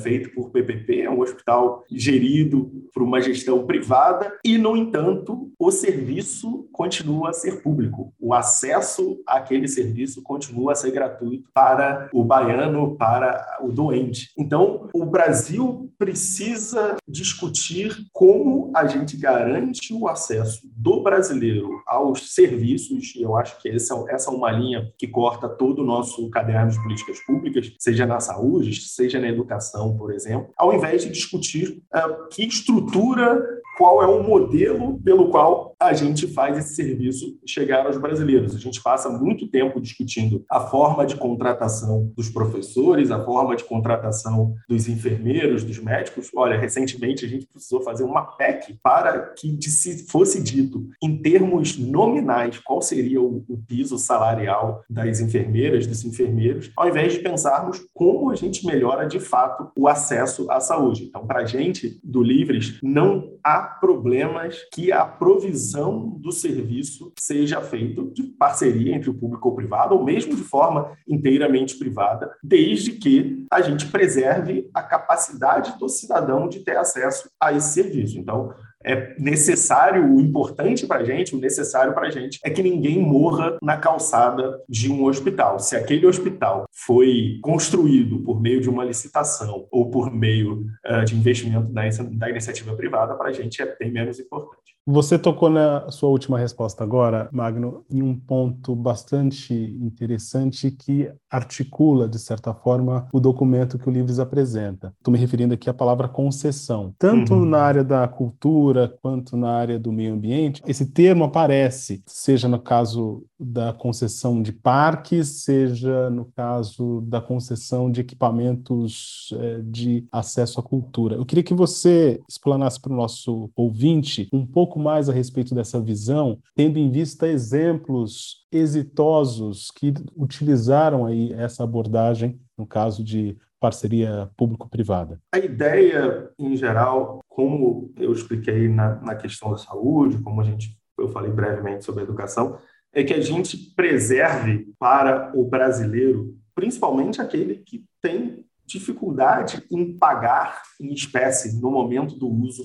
feito 0.00 0.30
por 0.30 0.50
PPP, 0.50 1.02
é 1.02 1.10
um 1.10 1.20
hospital 1.20 1.84
gerido 1.90 2.70
por 2.94 3.02
uma 3.02 3.20
gestão 3.20 3.66
privada 3.66 4.32
e, 4.44 4.56
no 4.56 4.76
entanto, 4.76 5.31
o 5.58 5.70
serviço 5.70 6.68
continua 6.72 7.30
a 7.30 7.32
ser 7.32 7.62
público. 7.62 8.12
O 8.18 8.34
acesso 8.34 9.20
àquele 9.26 9.68
serviço 9.68 10.22
continua 10.22 10.72
a 10.72 10.74
ser 10.74 10.90
gratuito 10.90 11.48
para 11.54 12.08
o 12.12 12.24
baiano, 12.24 12.96
para 12.96 13.58
o 13.62 13.70
doente. 13.70 14.30
Então, 14.36 14.88
o 14.94 15.04
Brasil 15.04 15.92
precisa 15.98 16.96
discutir 17.08 17.94
como 18.12 18.72
a 18.74 18.86
gente 18.86 19.16
garante 19.16 19.94
o 19.94 20.08
acesso 20.08 20.62
do 20.76 21.00
brasileiro 21.00 21.68
aos 21.86 22.34
serviços, 22.34 23.14
e 23.14 23.22
eu 23.22 23.36
acho 23.36 23.60
que 23.60 23.68
essa, 23.68 23.94
essa 24.08 24.30
é 24.30 24.34
uma 24.34 24.50
linha 24.50 24.92
que 24.98 25.06
corta 25.06 25.48
todo 25.48 25.82
o 25.82 25.84
nosso 25.84 26.28
caderno 26.30 26.72
de 26.72 26.82
políticas 26.82 27.20
públicas, 27.20 27.72
seja 27.78 28.04
na 28.04 28.18
saúde, 28.18 28.74
seja 28.80 29.20
na 29.20 29.28
educação, 29.28 29.96
por 29.96 30.12
exemplo, 30.12 30.50
ao 30.56 30.74
invés 30.74 31.02
de 31.02 31.10
discutir 31.10 31.82
uh, 31.94 32.28
que 32.30 32.44
estrutura 32.44 33.40
qual 33.76 34.02
é 34.02 34.06
o 34.06 34.22
modelo 34.22 35.00
pelo 35.02 35.28
qual 35.30 35.71
a 35.86 35.92
gente 35.92 36.26
faz 36.26 36.56
esse 36.58 36.74
serviço 36.74 37.38
chegar 37.46 37.86
aos 37.86 37.96
brasileiros. 37.96 38.54
A 38.54 38.58
gente 38.58 38.82
passa 38.82 39.08
muito 39.08 39.48
tempo 39.48 39.80
discutindo 39.80 40.44
a 40.50 40.60
forma 40.60 41.04
de 41.04 41.16
contratação 41.16 42.12
dos 42.16 42.28
professores, 42.28 43.10
a 43.10 43.24
forma 43.24 43.56
de 43.56 43.64
contratação 43.64 44.54
dos 44.68 44.88
enfermeiros, 44.88 45.64
dos 45.64 45.78
médicos. 45.78 46.30
Olha, 46.34 46.58
recentemente 46.58 47.24
a 47.24 47.28
gente 47.28 47.46
precisou 47.46 47.82
fazer 47.82 48.04
uma 48.04 48.22
PEC 48.22 48.78
para 48.82 49.32
que 49.36 49.58
se 49.62 50.06
fosse 50.08 50.42
dito 50.42 50.88
em 51.02 51.20
termos 51.20 51.78
nominais 51.78 52.58
qual 52.58 52.80
seria 52.80 53.20
o, 53.20 53.44
o 53.48 53.56
piso 53.66 53.98
salarial 53.98 54.84
das 54.88 55.20
enfermeiras, 55.20 55.86
dos 55.86 56.04
enfermeiros, 56.04 56.70
ao 56.76 56.88
invés 56.88 57.14
de 57.14 57.20
pensarmos 57.20 57.80
como 57.92 58.30
a 58.30 58.34
gente 58.34 58.66
melhora 58.66 59.06
de 59.06 59.18
fato 59.18 59.70
o 59.76 59.88
acesso 59.88 60.50
à 60.50 60.60
saúde. 60.60 61.04
Então, 61.04 61.26
para 61.26 61.40
a 61.40 61.44
gente 61.44 62.00
do 62.02 62.22
Livres, 62.22 62.78
não 62.82 63.32
há 63.42 63.60
problemas 63.62 64.58
que 64.72 64.92
a 64.92 65.04
provisão 65.04 65.71
do 65.72 66.32
serviço 66.32 67.12
seja 67.18 67.60
feita 67.60 68.02
de 68.12 68.22
parceria 68.22 68.94
entre 68.94 69.10
o 69.10 69.14
público 69.14 69.48
ou 69.48 69.54
o 69.54 69.56
privado, 69.56 69.94
ou 69.94 70.04
mesmo 70.04 70.34
de 70.34 70.42
forma 70.42 70.92
inteiramente 71.08 71.76
privada, 71.76 72.32
desde 72.42 72.92
que 72.92 73.46
a 73.50 73.60
gente 73.60 73.86
preserve 73.86 74.68
a 74.74 74.82
capacidade 74.82 75.78
do 75.78 75.88
cidadão 75.88 76.48
de 76.48 76.60
ter 76.60 76.76
acesso 76.76 77.30
a 77.40 77.52
esse 77.52 77.74
serviço. 77.74 78.18
Então, 78.18 78.52
é 78.84 79.14
necessário, 79.18 80.04
o 80.04 80.20
importante 80.20 80.86
para 80.86 81.00
a 81.00 81.04
gente, 81.04 81.34
o 81.34 81.40
necessário 81.40 81.94
para 81.94 82.08
a 82.08 82.10
gente 82.10 82.38
é 82.44 82.50
que 82.50 82.62
ninguém 82.62 82.98
morra 82.98 83.56
na 83.62 83.76
calçada 83.76 84.60
de 84.68 84.90
um 84.90 85.04
hospital. 85.04 85.58
Se 85.58 85.76
aquele 85.76 86.06
hospital 86.06 86.64
foi 86.72 87.38
construído 87.42 88.18
por 88.20 88.40
meio 88.40 88.60
de 88.60 88.68
uma 88.68 88.84
licitação 88.84 89.66
ou 89.70 89.90
por 89.90 90.12
meio 90.12 90.66
uh, 90.86 91.04
de 91.04 91.14
investimento 91.14 91.72
da, 91.72 91.82
da 92.12 92.30
iniciativa 92.30 92.74
privada, 92.74 93.14
para 93.14 93.28
a 93.28 93.32
gente 93.32 93.62
é 93.62 93.76
bem 93.76 93.92
menos 93.92 94.18
importante. 94.18 94.62
Você 94.84 95.16
tocou 95.16 95.48
na 95.48 95.88
sua 95.92 96.08
última 96.08 96.36
resposta 96.36 96.82
agora, 96.82 97.28
Magno, 97.30 97.84
em 97.88 98.02
um 98.02 98.18
ponto 98.18 98.74
bastante 98.74 99.54
interessante 99.54 100.72
que 100.72 101.08
articula, 101.30 102.08
de 102.08 102.18
certa 102.18 102.52
forma, 102.52 103.06
o 103.12 103.20
documento 103.20 103.78
que 103.78 103.88
o 103.88 103.92
Livres 103.92 104.18
apresenta. 104.18 104.92
Estou 104.98 105.12
me 105.12 105.18
referindo 105.18 105.54
aqui 105.54 105.70
à 105.70 105.74
palavra 105.74 106.08
concessão. 106.08 106.92
Tanto 106.98 107.34
uhum. 107.34 107.44
na 107.44 107.58
área 107.58 107.84
da 107.84 108.08
cultura 108.08 108.92
quanto 109.00 109.36
na 109.36 109.52
área 109.52 109.78
do 109.78 109.92
meio 109.92 110.14
ambiente, 110.14 110.60
esse 110.66 110.86
termo 110.86 111.24
aparece, 111.24 112.02
seja 112.04 112.48
no 112.48 112.58
caso 112.58 113.24
da 113.38 113.72
concessão 113.72 114.42
de 114.42 114.52
parques, 114.52 115.44
seja 115.44 116.10
no 116.10 116.24
caso 116.24 117.02
da 117.02 117.20
concessão 117.20 117.90
de 117.90 118.00
equipamentos 118.00 119.32
é, 119.38 119.60
de 119.62 120.06
acesso 120.10 120.58
à 120.58 120.62
cultura. 120.62 121.14
Eu 121.14 121.24
queria 121.24 121.44
que 121.44 121.54
você 121.54 122.20
explanasse 122.28 122.80
para 122.80 122.92
o 122.92 122.96
nosso 122.96 123.48
ouvinte 123.54 124.28
um 124.32 124.44
pouco 124.44 124.71
pouco 124.72 124.80
mais 124.80 125.08
a 125.10 125.12
respeito 125.12 125.54
dessa 125.54 125.78
visão, 125.78 126.38
tendo 126.54 126.78
em 126.78 126.90
vista 126.90 127.28
exemplos 127.28 128.46
exitosos 128.50 129.70
que 129.70 129.92
utilizaram 130.16 131.04
aí 131.04 131.30
essa 131.34 131.62
abordagem, 131.62 132.40
no 132.56 132.66
caso 132.66 133.04
de 133.04 133.36
parceria 133.60 134.30
público-privada? 134.34 135.20
A 135.32 135.38
ideia, 135.38 136.30
em 136.38 136.56
geral, 136.56 137.20
como 137.28 137.92
eu 137.98 138.12
expliquei 138.12 138.66
na, 138.68 138.96
na 139.02 139.14
questão 139.14 139.50
da 139.50 139.58
saúde, 139.58 140.22
como 140.22 140.40
a 140.40 140.44
gente, 140.44 140.78
eu 140.98 141.08
falei 141.08 141.30
brevemente 141.30 141.84
sobre 141.84 142.00
a 142.00 142.04
educação, 142.04 142.56
é 142.94 143.04
que 143.04 143.12
a 143.12 143.20
gente 143.20 143.56
preserve 143.76 144.72
para 144.78 145.32
o 145.34 145.44
brasileiro, 145.44 146.34
principalmente 146.54 147.20
aquele 147.20 147.56
que 147.56 147.84
tem 148.00 148.44
dificuldade 148.66 149.62
em 149.70 149.98
pagar 149.98 150.62
em 150.80 150.92
espécie 150.94 151.60
no 151.60 151.70
momento 151.70 152.16
do 152.16 152.28
uso 152.28 152.62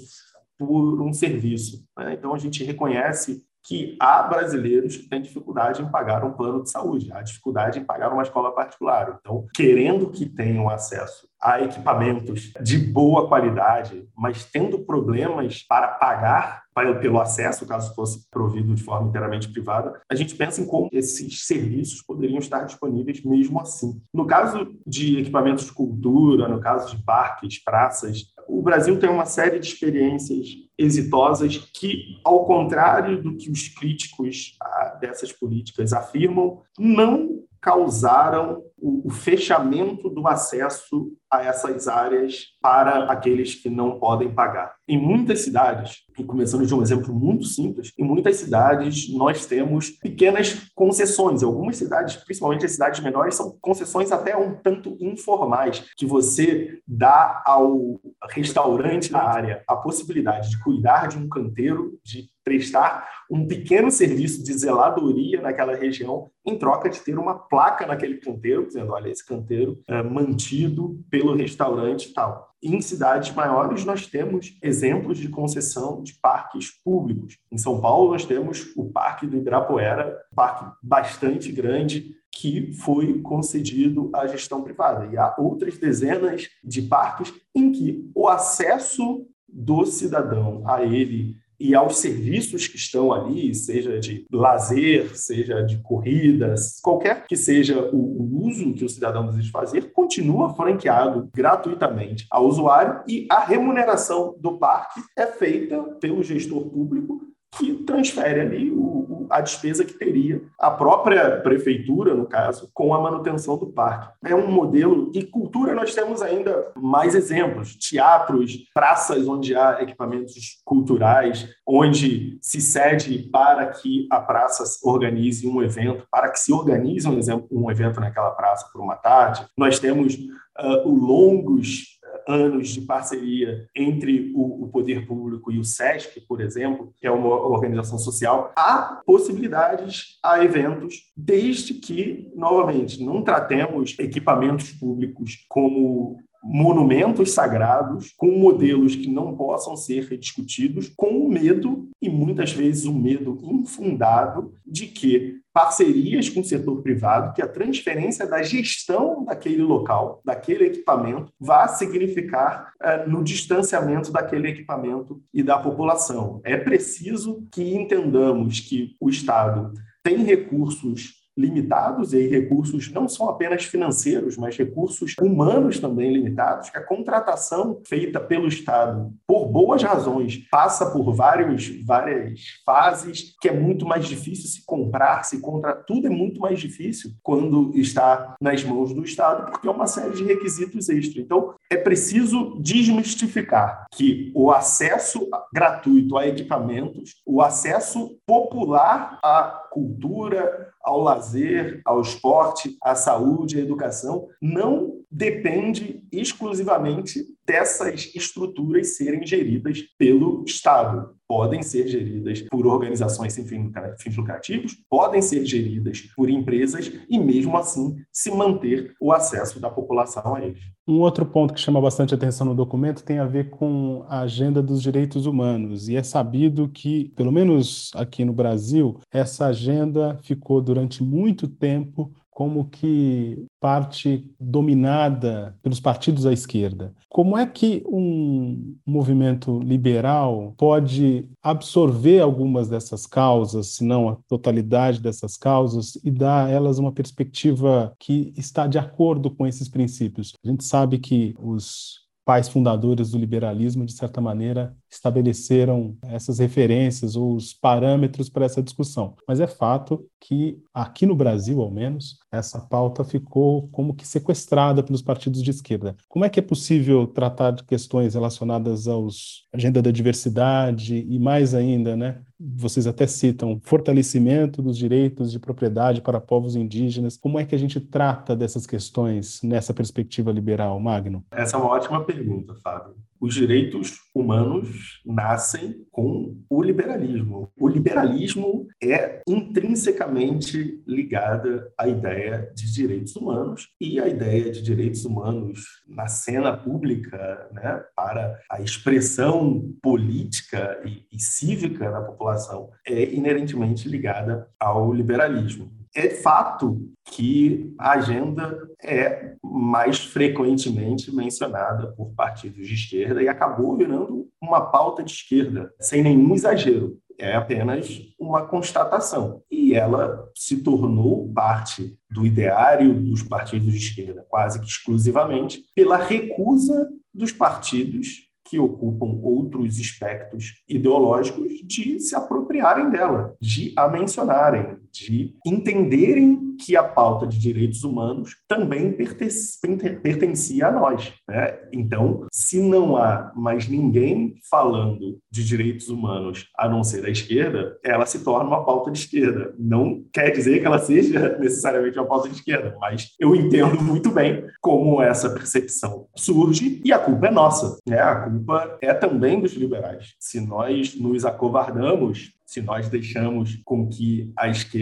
por 0.58 1.02
um 1.02 1.14
serviço. 1.14 1.86
Né? 1.98 2.14
Então, 2.14 2.34
a 2.34 2.38
gente 2.38 2.64
reconhece 2.64 3.44
que 3.68 3.98
há 4.00 4.24
brasileiros 4.24 4.96
que 4.96 5.10
têm 5.10 5.22
dificuldade 5.22 5.82
em 5.82 5.92
pagar 5.92 6.24
um 6.24 6.32
plano 6.32 6.64
de 6.64 6.72
saúde, 6.72 7.12
há 7.12 7.22
dificuldade 7.22 7.78
em 7.78 7.84
pagar 7.84 8.14
uma 8.14 8.24
escola 8.24 8.56
particular. 8.56 9.20
Então, 9.20 9.46
querendo 9.54 10.10
que 10.10 10.26
tenham 10.26 10.70
acesso 10.70 11.28
a 11.42 11.62
equipamentos 11.62 12.54
de 12.62 12.78
boa 12.78 13.28
qualidade, 13.28 14.08
mas 14.18 14.46
tendo 14.46 14.80
problemas 14.80 15.64
para 15.68 15.90
pagar 15.90 16.64
pelo 17.02 17.20
acesso, 17.20 17.66
caso 17.66 17.94
fosse 17.96 18.30
provido 18.30 18.74
de 18.74 18.84
forma 18.84 19.10
inteiramente 19.10 19.52
privada, 19.52 20.00
a 20.10 20.16
gente 20.16 20.36
pensa 20.36 20.62
em 20.62 20.66
como 20.66 20.90
esses 20.92 21.46
serviços 21.46 22.04
poderiam 22.04 22.38
estar 22.38 22.64
disponíveis 22.64 23.24
mesmo 23.24 23.60
assim. 23.60 24.00
No 24.14 24.28
caso 24.28 24.78
de 24.86 25.20
equipamentos 25.20 25.66
de 25.66 25.74
cultura, 25.74 26.48
no 26.48 26.62
caso 26.62 26.96
de 26.96 27.04
parques, 27.04 27.64
praças, 27.64 28.28
o 28.48 28.62
Brasil 28.62 29.00
tem 29.00 29.10
uma 29.10 29.26
série 29.26 29.60
de 29.60 29.68
experiências 29.68 30.67
exitosas 30.77 31.57
que, 31.57 32.19
ao 32.24 32.46
contrário 32.46 33.22
do 33.22 33.36
que 33.36 33.50
os 33.50 33.67
críticos 33.67 34.55
ah, 34.62 34.98
dessas 35.01 35.31
políticas 35.31 35.91
afirmam, 35.91 36.62
não 36.77 37.43
causaram 37.60 38.63
o, 38.77 39.10
fechamento 39.10 40.10
do 40.10 40.27
acesso 40.27 41.12
a 41.31 41.43
essas 41.43 41.88
áreas 41.88 42.46
para 42.62 43.05
aqueles 43.12 43.55
que 43.55 43.69
não 43.69 44.00
podem 44.00 44.34
pagar. 44.34 44.75
Em 44.88 44.98
muitas 44.98 45.41
cidades, 45.41 46.03
e 46.17 46.24
começando 46.24 46.65
de 46.65 46.74
um 46.74 46.81
exemplo 46.81 47.13
muito 47.13 47.46
simples, 47.46 47.91
em 47.98 48.03
muitas 48.03 48.38
cidades 48.38 49.13
nós 49.13 49.46
temos 49.46 49.89
pequenas 49.89 50.69
concessões. 50.74 51.43
Algumas 51.43 51.77
cidades, 51.77 52.15
principalmente 52.15 52.65
as 52.65 52.72
cidades 52.72 53.00
menores, 53.01 53.36
são 53.36 53.57
concessões 53.62 54.12
até 54.12 54.36
um 54.36 54.55
tanto 54.55 54.98
informais, 55.00 55.84
que 55.96 56.05
você 56.05 56.79
dá 56.88 57.43
ao 57.46 58.00
restaurante 58.29 59.12
da 59.12 59.24
área 59.24 59.63
a 59.67 59.75
possibilidade 59.75 60.50
de 60.50 60.63
cuidar 60.63 61.07
de 61.07 61.17
um 61.17 61.27
canteiro, 61.27 62.00
de 62.03 62.29
prestar 62.43 63.05
um 63.29 63.46
pequeno 63.46 63.91
serviço 63.91 64.41
de 64.41 64.53
zeladoria 64.53 65.41
naquela 65.41 65.75
região, 65.75 66.29
em 66.46 66.57
troca 66.57 66.89
de 66.89 67.01
ter 67.01 67.19
uma 67.19 67.38
placa 67.38 67.86
naquele 67.86 68.15
canteiro, 68.15 68.65
dizendo: 68.65 68.93
olha, 68.93 69.10
esse 69.10 69.25
canteiro 69.25 69.77
é 69.86 70.01
mantido 70.01 70.98
pelo 71.18 71.36
restaurante 71.36 72.10
e 72.10 72.14
tal. 72.14 72.54
Em 72.62 72.80
cidades 72.80 73.34
maiores, 73.34 73.84
nós 73.84 74.06
temos 74.06 74.56
exemplos 74.62 75.18
de 75.18 75.30
concessão 75.30 76.04
de 76.04 76.14
parques 76.14 76.70
públicos. 76.84 77.40
Em 77.52 77.58
São 77.58 77.82
Paulo, 77.82 78.12
nós 78.12 78.24
temos 78.24 78.72
o 78.76 78.86
Parque 78.86 79.26
do 79.26 79.36
Ibirapuera, 79.36 80.16
um 80.32 80.36
parque 80.36 80.66
bastante 80.82 81.52
grande, 81.52 82.16
que 82.32 82.72
foi 82.74 83.20
concedido 83.22 84.12
à 84.14 84.28
gestão 84.28 84.62
privada. 84.62 85.08
E 85.12 85.18
há 85.18 85.34
outras 85.40 85.80
dezenas 85.80 86.48
de 86.64 86.84
parques 86.84 87.34
em 87.56 87.72
que 87.72 88.12
o 88.14 88.28
acesso 88.28 89.26
do 89.48 89.88
cidadão 89.88 90.62
a 90.68 90.84
ele 90.84 91.36
e 91.60 91.74
aos 91.76 91.98
serviços 91.98 92.68
que 92.68 92.76
estão 92.76 93.12
ali, 93.12 93.54
seja 93.54 94.00
de 94.00 94.26
lazer, 94.32 95.18
seja 95.18 95.62
de 95.62 95.78
corridas, 95.80 96.80
qualquer 96.82 97.26
que 97.26 97.36
seja 97.36 97.90
o, 97.94 98.48
uso 98.48 98.74
que 98.74 98.86
o 98.86 98.90
cidadão 98.90 99.26
deseja 99.26 99.52
fazer, 99.52 99.92
continua 99.92 100.54
franqueado 100.54 101.30
gratuitamente 101.34 102.26
ao 102.32 102.46
usuário 102.46 103.02
e 103.08 103.28
a 103.30 103.40
remuneração 103.40 104.36
do 104.40 104.58
parque 104.58 105.02
é 105.18 105.26
feita 105.28 105.82
pelo 106.00 106.24
gestor 106.24 106.70
público 106.70 107.22
que 107.58 107.74
transfere 107.84 108.42
ali 108.42 108.72
o, 108.72 108.97
a 109.29 109.41
despesa 109.41 109.86
que 109.86 109.93
teria 109.93 110.41
a 110.60 110.72
própria 110.72 111.41
prefeitura, 111.41 112.13
no 112.13 112.25
caso, 112.25 112.69
com 112.74 112.93
a 112.93 113.01
manutenção 113.01 113.57
do 113.57 113.67
parque. 113.67 114.10
É 114.25 114.36
um 114.36 114.50
modelo, 114.50 115.12
e 115.13 115.24
cultura 115.24 115.74
nós 115.74 115.93
temos 115.93 116.22
ainda 116.22 116.72
mais 116.75 117.15
exemplos: 117.15 117.75
teatros, 117.75 118.65
praças 118.74 119.27
onde 119.27 119.55
há 119.55 119.81
equipamentos 119.81 120.62
culturais, 120.63 121.48
onde 121.65 122.38
se 122.41 122.62
cede 122.62 123.29
para 123.31 123.67
que 123.67 124.07
a 124.12 124.19
praça 124.19 124.63
organize 124.84 125.48
um 125.48 125.62
evento, 125.62 126.05
para 126.12 126.29
que 126.29 126.39
se 126.39 126.51
organize 126.51 127.07
um, 127.07 127.48
um 127.51 127.72
evento 127.72 128.00
naquela 128.00 128.31
praça 128.31 128.67
por 128.72 128.81
uma 128.81 128.96
tarde. 128.96 129.46
Nós 129.57 129.79
temos 129.79 130.15
uh, 130.15 130.89
longos 130.89 131.97
anos 132.27 132.69
de 132.69 132.81
parceria 132.81 133.67
entre 133.75 134.31
o, 134.36 134.63
o, 134.63 134.67
poder 134.67 135.07
público 135.07 135.51
e 135.51 135.60
o 135.60 135.63
SESC, 135.63 136.22
por 136.27 136.41
exemplo, 136.41 136.93
que 136.96 137.07
é 137.07 137.12
uma 137.12 137.29
organização 137.29 137.98
social, 137.98 138.51
há 138.55 139.01
possibilidades, 139.05 140.19
há 140.24 140.43
eventos, 140.43 141.12
desde 141.15 141.74
que, 141.74 142.31
novamente, 142.36 143.03
não 143.03 143.22
tratemos 143.22 143.96
equipamentos 143.98 144.72
públicos 144.72 145.46
como 145.48 146.19
monumentos 146.43 147.31
sagrados, 147.31 148.13
com 148.15 148.31
modelos 148.39 148.96
que 148.96 149.10
não 149.10 149.36
possam 149.36 149.75
ser 149.75 150.05
rediscutidos, 150.05 150.91
com 150.96 151.25
o 151.25 151.29
medo, 151.29 151.89
e 152.01 152.10
muitas 152.10 152.51
vezes 152.53 152.86
o 152.86 152.93
medo 152.93 153.38
infundado, 153.43 154.53
de 154.65 154.88
que 154.88 155.41
parcerias 155.58 156.30
com 156.30 156.42
o 156.42 156.44
setor 156.44 156.84
privado, 156.84 157.34
que 157.34 157.42
a 157.42 157.48
transferência 157.48 158.28
da 158.28 158.44
gestão 158.44 159.26
daquele 159.26 159.64
local, 159.64 160.22
daquele 160.24 160.66
equipamento, 160.66 161.34
vá 161.40 161.68
significar 161.68 162.74
uh, 162.80 163.10
no 163.10 163.24
distanciamento 163.24 164.12
daquele 164.12 164.50
equipamento 164.50 165.20
e 165.34 165.42
da 165.42 165.58
população. 165.58 166.40
É 166.44 166.58
preciso 166.58 167.48
que 167.52 167.74
entendamos 167.74 168.60
que 168.60 168.96
o 169.02 169.10
Estado 169.10 169.74
tem 170.04 170.18
recursos 170.18 171.16
limitados, 171.38 172.13
e 172.13 172.27
recursos 172.27 172.91
não 172.91 173.08
são 173.08 173.29
apenas 173.29 173.63
financeiros, 173.65 174.38
mas 174.38 174.58
recursos 174.58 175.13
humanos 175.22 175.79
também 175.79 176.12
limitados, 176.12 176.70
que 176.70 176.77
a 176.77 176.84
contratação 176.84 177.82
feita 177.86 178.20
pelo 178.20 178.48
Estado, 178.48 179.13
por 179.25 179.46
boas 179.46 179.84
razões, 179.84 180.38
passa 180.50 180.91
por 180.91 181.13
vários, 181.13 181.70
várias 181.86 182.41
fases, 182.65 183.36
que 183.39 183.50
é 183.50 183.53
muito 183.53 183.86
mais 183.86 184.06
difícil 184.06 184.50
se 184.50 184.65
comprar, 184.65 185.24
se 185.24 185.39
contra 185.39 185.74
tudo 185.74 186.08
é 186.08 186.10
muito 186.10 186.39
mais 186.41 186.60
difícil 186.60 187.12
quando 187.22 187.72
está 187.75 188.36
nas 188.41 188.63
mãos 188.63 188.94
do 188.94 189.03
Estado, 189.03 189.51
porque 189.51 189.67
é 189.67 189.72
uma 189.72 189.88
série 189.88 190.15
de 190.15 190.24
requisitos 190.24 190.89
extras. 190.89 191.24
Então, 191.24 191.53
é 191.70 191.77
preciso 191.77 192.58
desmistificar 192.60 193.86
que 193.91 194.32
o 194.36 194.51
acesso 194.51 195.27
gratuito 195.53 196.17
a 196.17 196.27
equipamentos, 196.27 197.22
o 197.25 197.41
acesso 197.41 198.17
popular 198.25 199.20
à 199.24 199.67
cultura, 199.72 200.74
ao 200.82 201.02
lazer, 201.02 201.82
ao 201.86 202.02
esporte, 202.02 202.78
à 202.82 202.96
saúde, 202.96 203.58
à 203.58 203.62
educação, 203.62 204.28
não 204.42 204.98
depende 205.10 206.04
exclusivamente 206.12 207.24
dessas 207.46 208.14
estruturas 208.14 208.98
serem 208.98 209.26
geridas 209.26 209.82
pelo 209.98 210.44
Estado. 210.46 211.16
Podem 211.26 211.62
ser 211.62 211.88
geridas 211.88 212.42
por 212.42 212.66
organizações 212.66 213.34
sem 213.34 213.46
fins 213.46 214.18
lucrativos, 214.18 214.78
podem 214.90 215.22
ser 215.22 215.46
geridas 215.46 216.02
por 216.16 216.30
empresas 216.30 216.92
e, 217.10 217.18
mesmo 217.18 217.58
assim, 217.58 217.98
se 218.12 218.32
manter 218.32 218.94
o 219.00 219.12
acesso 219.12 219.60
da 219.60 219.70
população 219.70 220.36
a 220.36 220.46
eles. 220.46 220.62
Um 220.88 221.00
outro 221.00 221.26
ponto 221.26 221.54
que 221.54 221.60
chama 221.60 221.82
bastante 221.82 222.14
atenção 222.14 222.48
no 222.48 222.56
documento 222.56 223.04
tem 223.04 223.20
a 223.20 223.26
ver 223.26 223.50
com 223.50 224.06
a 224.08 224.22
agenda 224.22 224.62
dos 224.62 224.82
direitos 224.82 225.26
humanos. 225.26 225.90
E 225.90 225.98
é 225.98 226.04
sabido 226.04 226.70
que, 226.70 227.10
pelo 227.16 227.32
menos 227.32 227.92
aqui 227.94 228.24
no 228.24 228.34
Brasil, 228.34 229.00
essa 229.12 229.48
agenda 229.48 230.18
ficou 230.24 230.62
durante 230.62 231.04
muito 231.04 231.46
tempo 231.48 232.14
como 232.38 232.65
que 232.70 233.48
parte 233.60 234.24
dominada 234.39 235.58
pelos 235.63 235.79
partidos 235.79 236.24
à 236.24 236.32
esquerda. 236.32 236.94
Como 237.10 237.36
é 237.36 237.48
que 237.48 237.84
um 237.88 238.75
movimento 238.86 239.58
liberal 239.58 240.53
pode 240.56 241.27
absorver 241.41 242.20
algumas 242.20 242.70
dessas 242.70 243.08
causas, 243.08 243.70
se 243.70 243.84
não 243.84 244.10
a 244.10 244.17
totalidade 244.27 245.01
dessas 245.01 245.36
causas, 245.36 245.96
e 246.03 246.12
dar 246.12 246.46
a 246.46 246.50
elas 246.51 246.77
uma 246.77 246.91
perspectiva 246.91 247.91
que 247.98 248.32
está 248.38 248.67
de 248.67 248.77
acordo 248.77 249.32
com 249.32 249.48
esses 249.48 249.67
princípios? 249.67 250.36
A 250.46 250.48
gente 250.48 250.63
sabe 250.63 251.00
que 251.00 251.34
os 251.39 252.06
pais 252.24 252.48
fundadores 252.48 253.10
do 253.10 253.17
liberalismo, 253.17 253.84
de 253.84 253.94
certa 253.94 254.22
maneira, 254.22 254.77
estabeleceram 254.89 255.96
essas 256.03 256.39
referências 256.39 257.15
ou 257.15 257.36
os 257.36 257.53
parâmetros 257.53 258.29
para 258.29 258.46
essa 258.46 258.62
discussão. 258.62 259.15
Mas 259.27 259.39
é 259.39 259.48
fato 259.48 260.06
que, 260.20 260.60
aqui 260.74 261.06
no 261.06 261.15
Brasil, 261.15 261.62
ao 261.62 261.72
menos, 261.72 262.17
essa 262.32 262.60
pauta 262.60 263.03
ficou 263.03 263.67
como 263.70 263.94
que 263.94 264.08
sequestrada 264.08 264.84
pelos 264.84 265.01
partidos 265.01 265.41
de 265.44 265.51
esquerda. 265.51 265.96
Como 266.07 266.25
é 266.25 266.29
que 266.29 266.40
é 266.40 266.44
possível 266.44 267.07
tratar 267.07 267.51
de 267.51 267.64
questões 267.64 268.14
relacionadas 268.14 268.88
aos 268.88 269.46
agenda 269.53 269.81
da 269.81 269.92
diversidade 269.92 271.05
e 271.09 271.20
mais 271.20 271.53
ainda, 271.53 271.96
né? 271.96 272.22
Vocês 272.40 272.85
até 272.85 273.07
citam 273.07 273.59
fortalecimento 273.64 274.62
dos 274.62 274.77
direitos 274.77 275.31
de 275.31 275.40
propriedade 275.40 276.01
para 276.01 276.22
povos 276.22 276.55
indígenas. 276.55 277.18
Como 277.18 277.40
é 277.40 277.46
que 277.46 277.55
a 277.55 277.57
gente 277.57 277.79
trata 277.79 278.35
dessas 278.35 278.68
questões 278.68 279.42
nessa 279.42 279.74
perspectiva 279.74 280.31
liberal, 280.31 280.79
Magno? 280.79 281.25
Essa 281.31 281.57
é 281.57 281.59
uma 281.59 281.70
ótima 281.70 282.03
pergunta, 282.03 282.53
Fábio 282.64 282.96
os 283.20 283.34
direitos 283.34 283.98
humanos 284.14 285.01
nascem 285.06 285.86
com 285.92 286.38
o 286.50 286.64
liberalismo. 286.64 287.51
O 287.60 287.68
liberalismo 287.68 288.68
é 288.82 289.22
intrinsecamente 289.27 290.82
ligada 290.88 291.72
à 291.77 291.88
ideia 291.88 292.51
de 292.56 292.74
direitos 292.74 293.16
humanos 293.16 293.70
e 293.80 294.00
a 294.00 294.08
ideia 294.08 294.51
de 294.51 294.62
direitos 294.62 295.06
humanos 295.06 295.62
na 295.88 296.08
cena 296.08 296.56
pública, 296.56 297.50
né, 297.51 297.84
para 297.96 298.40
a 298.50 298.62
expressão 298.62 299.74
política 299.82 300.82
e, 300.86 301.06
e 301.12 301.20
cívica 301.20 301.92
da 301.92 302.01
população 302.01 302.70
é 302.86 303.14
inerentemente 303.14 303.88
ligada 303.88 304.48
ao 304.60 304.94
liberalismo. 304.94 305.76
É 305.98 306.12
fato 306.12 306.79
que 307.05 307.74
a 307.75 307.94
agenda 307.94 308.70
é 308.83 309.33
mais 309.44 309.98
frequentemente 309.98 311.12
mencionada 311.12 311.88
por 311.94 312.14
partidos 312.14 312.68
de 312.68 312.75
esquerda 312.75 313.20
e 313.24 313.27
acabou 313.27 313.75
virando 313.75 314.27
uma 314.40 314.62
pauta 314.62 315.03
de 315.03 315.12
esquerda, 315.12 315.74
sem 315.79 316.03
nenhum 316.03 316.36
exagero. 316.36 317.00
É 317.18 317.36
apenas 317.36 318.00
uma 318.20 318.46
constatação. 318.46 319.42
E 319.50 319.74
ela 319.74 320.29
se 320.36 320.57
tornou 320.57 321.33
parte 321.33 321.98
do 322.12 322.27
ideário 322.27 322.94
dos 322.94 323.24
partidos 323.24 323.74
de 323.74 323.79
esquerda, 323.79 324.24
quase 324.29 324.60
que 324.60 324.68
exclusivamente, 324.68 325.64
pela 325.75 325.98
recusa 325.98 326.92
dos 327.12 327.31
partidos 327.31 328.27
que 328.48 328.60
ocupam 328.60 329.20
outros 329.22 329.79
aspectos 329.79 330.64
ideológicos 330.68 331.51
de 331.64 332.00
se 332.00 332.16
apropriarem 332.16 332.90
dela, 332.90 333.36
de 333.42 333.74
a 333.75 333.88
mencionarem, 333.88 334.77
de 334.92 335.36
entenderem 335.46 336.48
que 336.58 336.76
a 336.76 336.84
pauta 336.84 337.28
de 337.28 337.38
direitos 337.38 337.84
humanos 337.84 338.36
também 338.48 338.92
pertencia 338.92 340.68
a 340.68 340.72
nós. 340.72 341.14
Né? 341.28 341.60
Então, 341.72 342.26
se 342.32 342.60
não 342.60 342.98
há 342.98 343.32
mais 343.36 343.68
ninguém 343.68 344.36
falando 344.50 345.20
de 345.32 345.44
direitos 345.44 345.90
humanos 345.90 346.48
a 346.58 346.68
não 346.68 346.84
ser 346.84 347.06
a 347.06 347.10
esquerda, 347.10 347.78
ela 347.84 348.06
se 348.06 348.24
torna 348.24 348.50
uma 348.50 348.66
pauta 348.66 348.92
de 348.92 349.00
esquerda. 349.00 349.54
Não 349.58 350.04
quer 350.12 350.32
dizer 350.32 350.60
que 350.60 350.66
ela 350.66 350.80
seja 350.80 351.38
necessariamente 351.40 351.98
uma 351.98 352.08
pauta 352.08 352.28
de 352.28 352.36
esquerda, 352.36 352.76
mas 352.80 353.12
eu 353.20 353.36
entendo 353.36 353.82
muito 353.82 354.10
bem 354.10 354.44
como 354.60 355.02
essa 355.02 355.30
percepção 355.30 356.08
surge 356.16 356.82
e 356.84 356.92
a 356.92 357.00
culpa 357.00 357.28
é 357.28 357.32
nossa. 357.32 357.78
Né? 357.88 358.00
A 358.00 358.16
culpa 358.16 358.78
é 358.82 358.94
também 358.94 359.40
dos 359.40 359.54
liberais. 359.54 360.16
Se 360.20 360.40
nós 360.40 360.96
nos 360.96 361.26
acovardamos 361.26 362.36
se 362.48 362.62
nós 362.62 362.88
deixamos 362.88 363.60
com 363.66 363.90
que 363.90 364.32
a 364.38 364.48
esquerda 364.48 364.76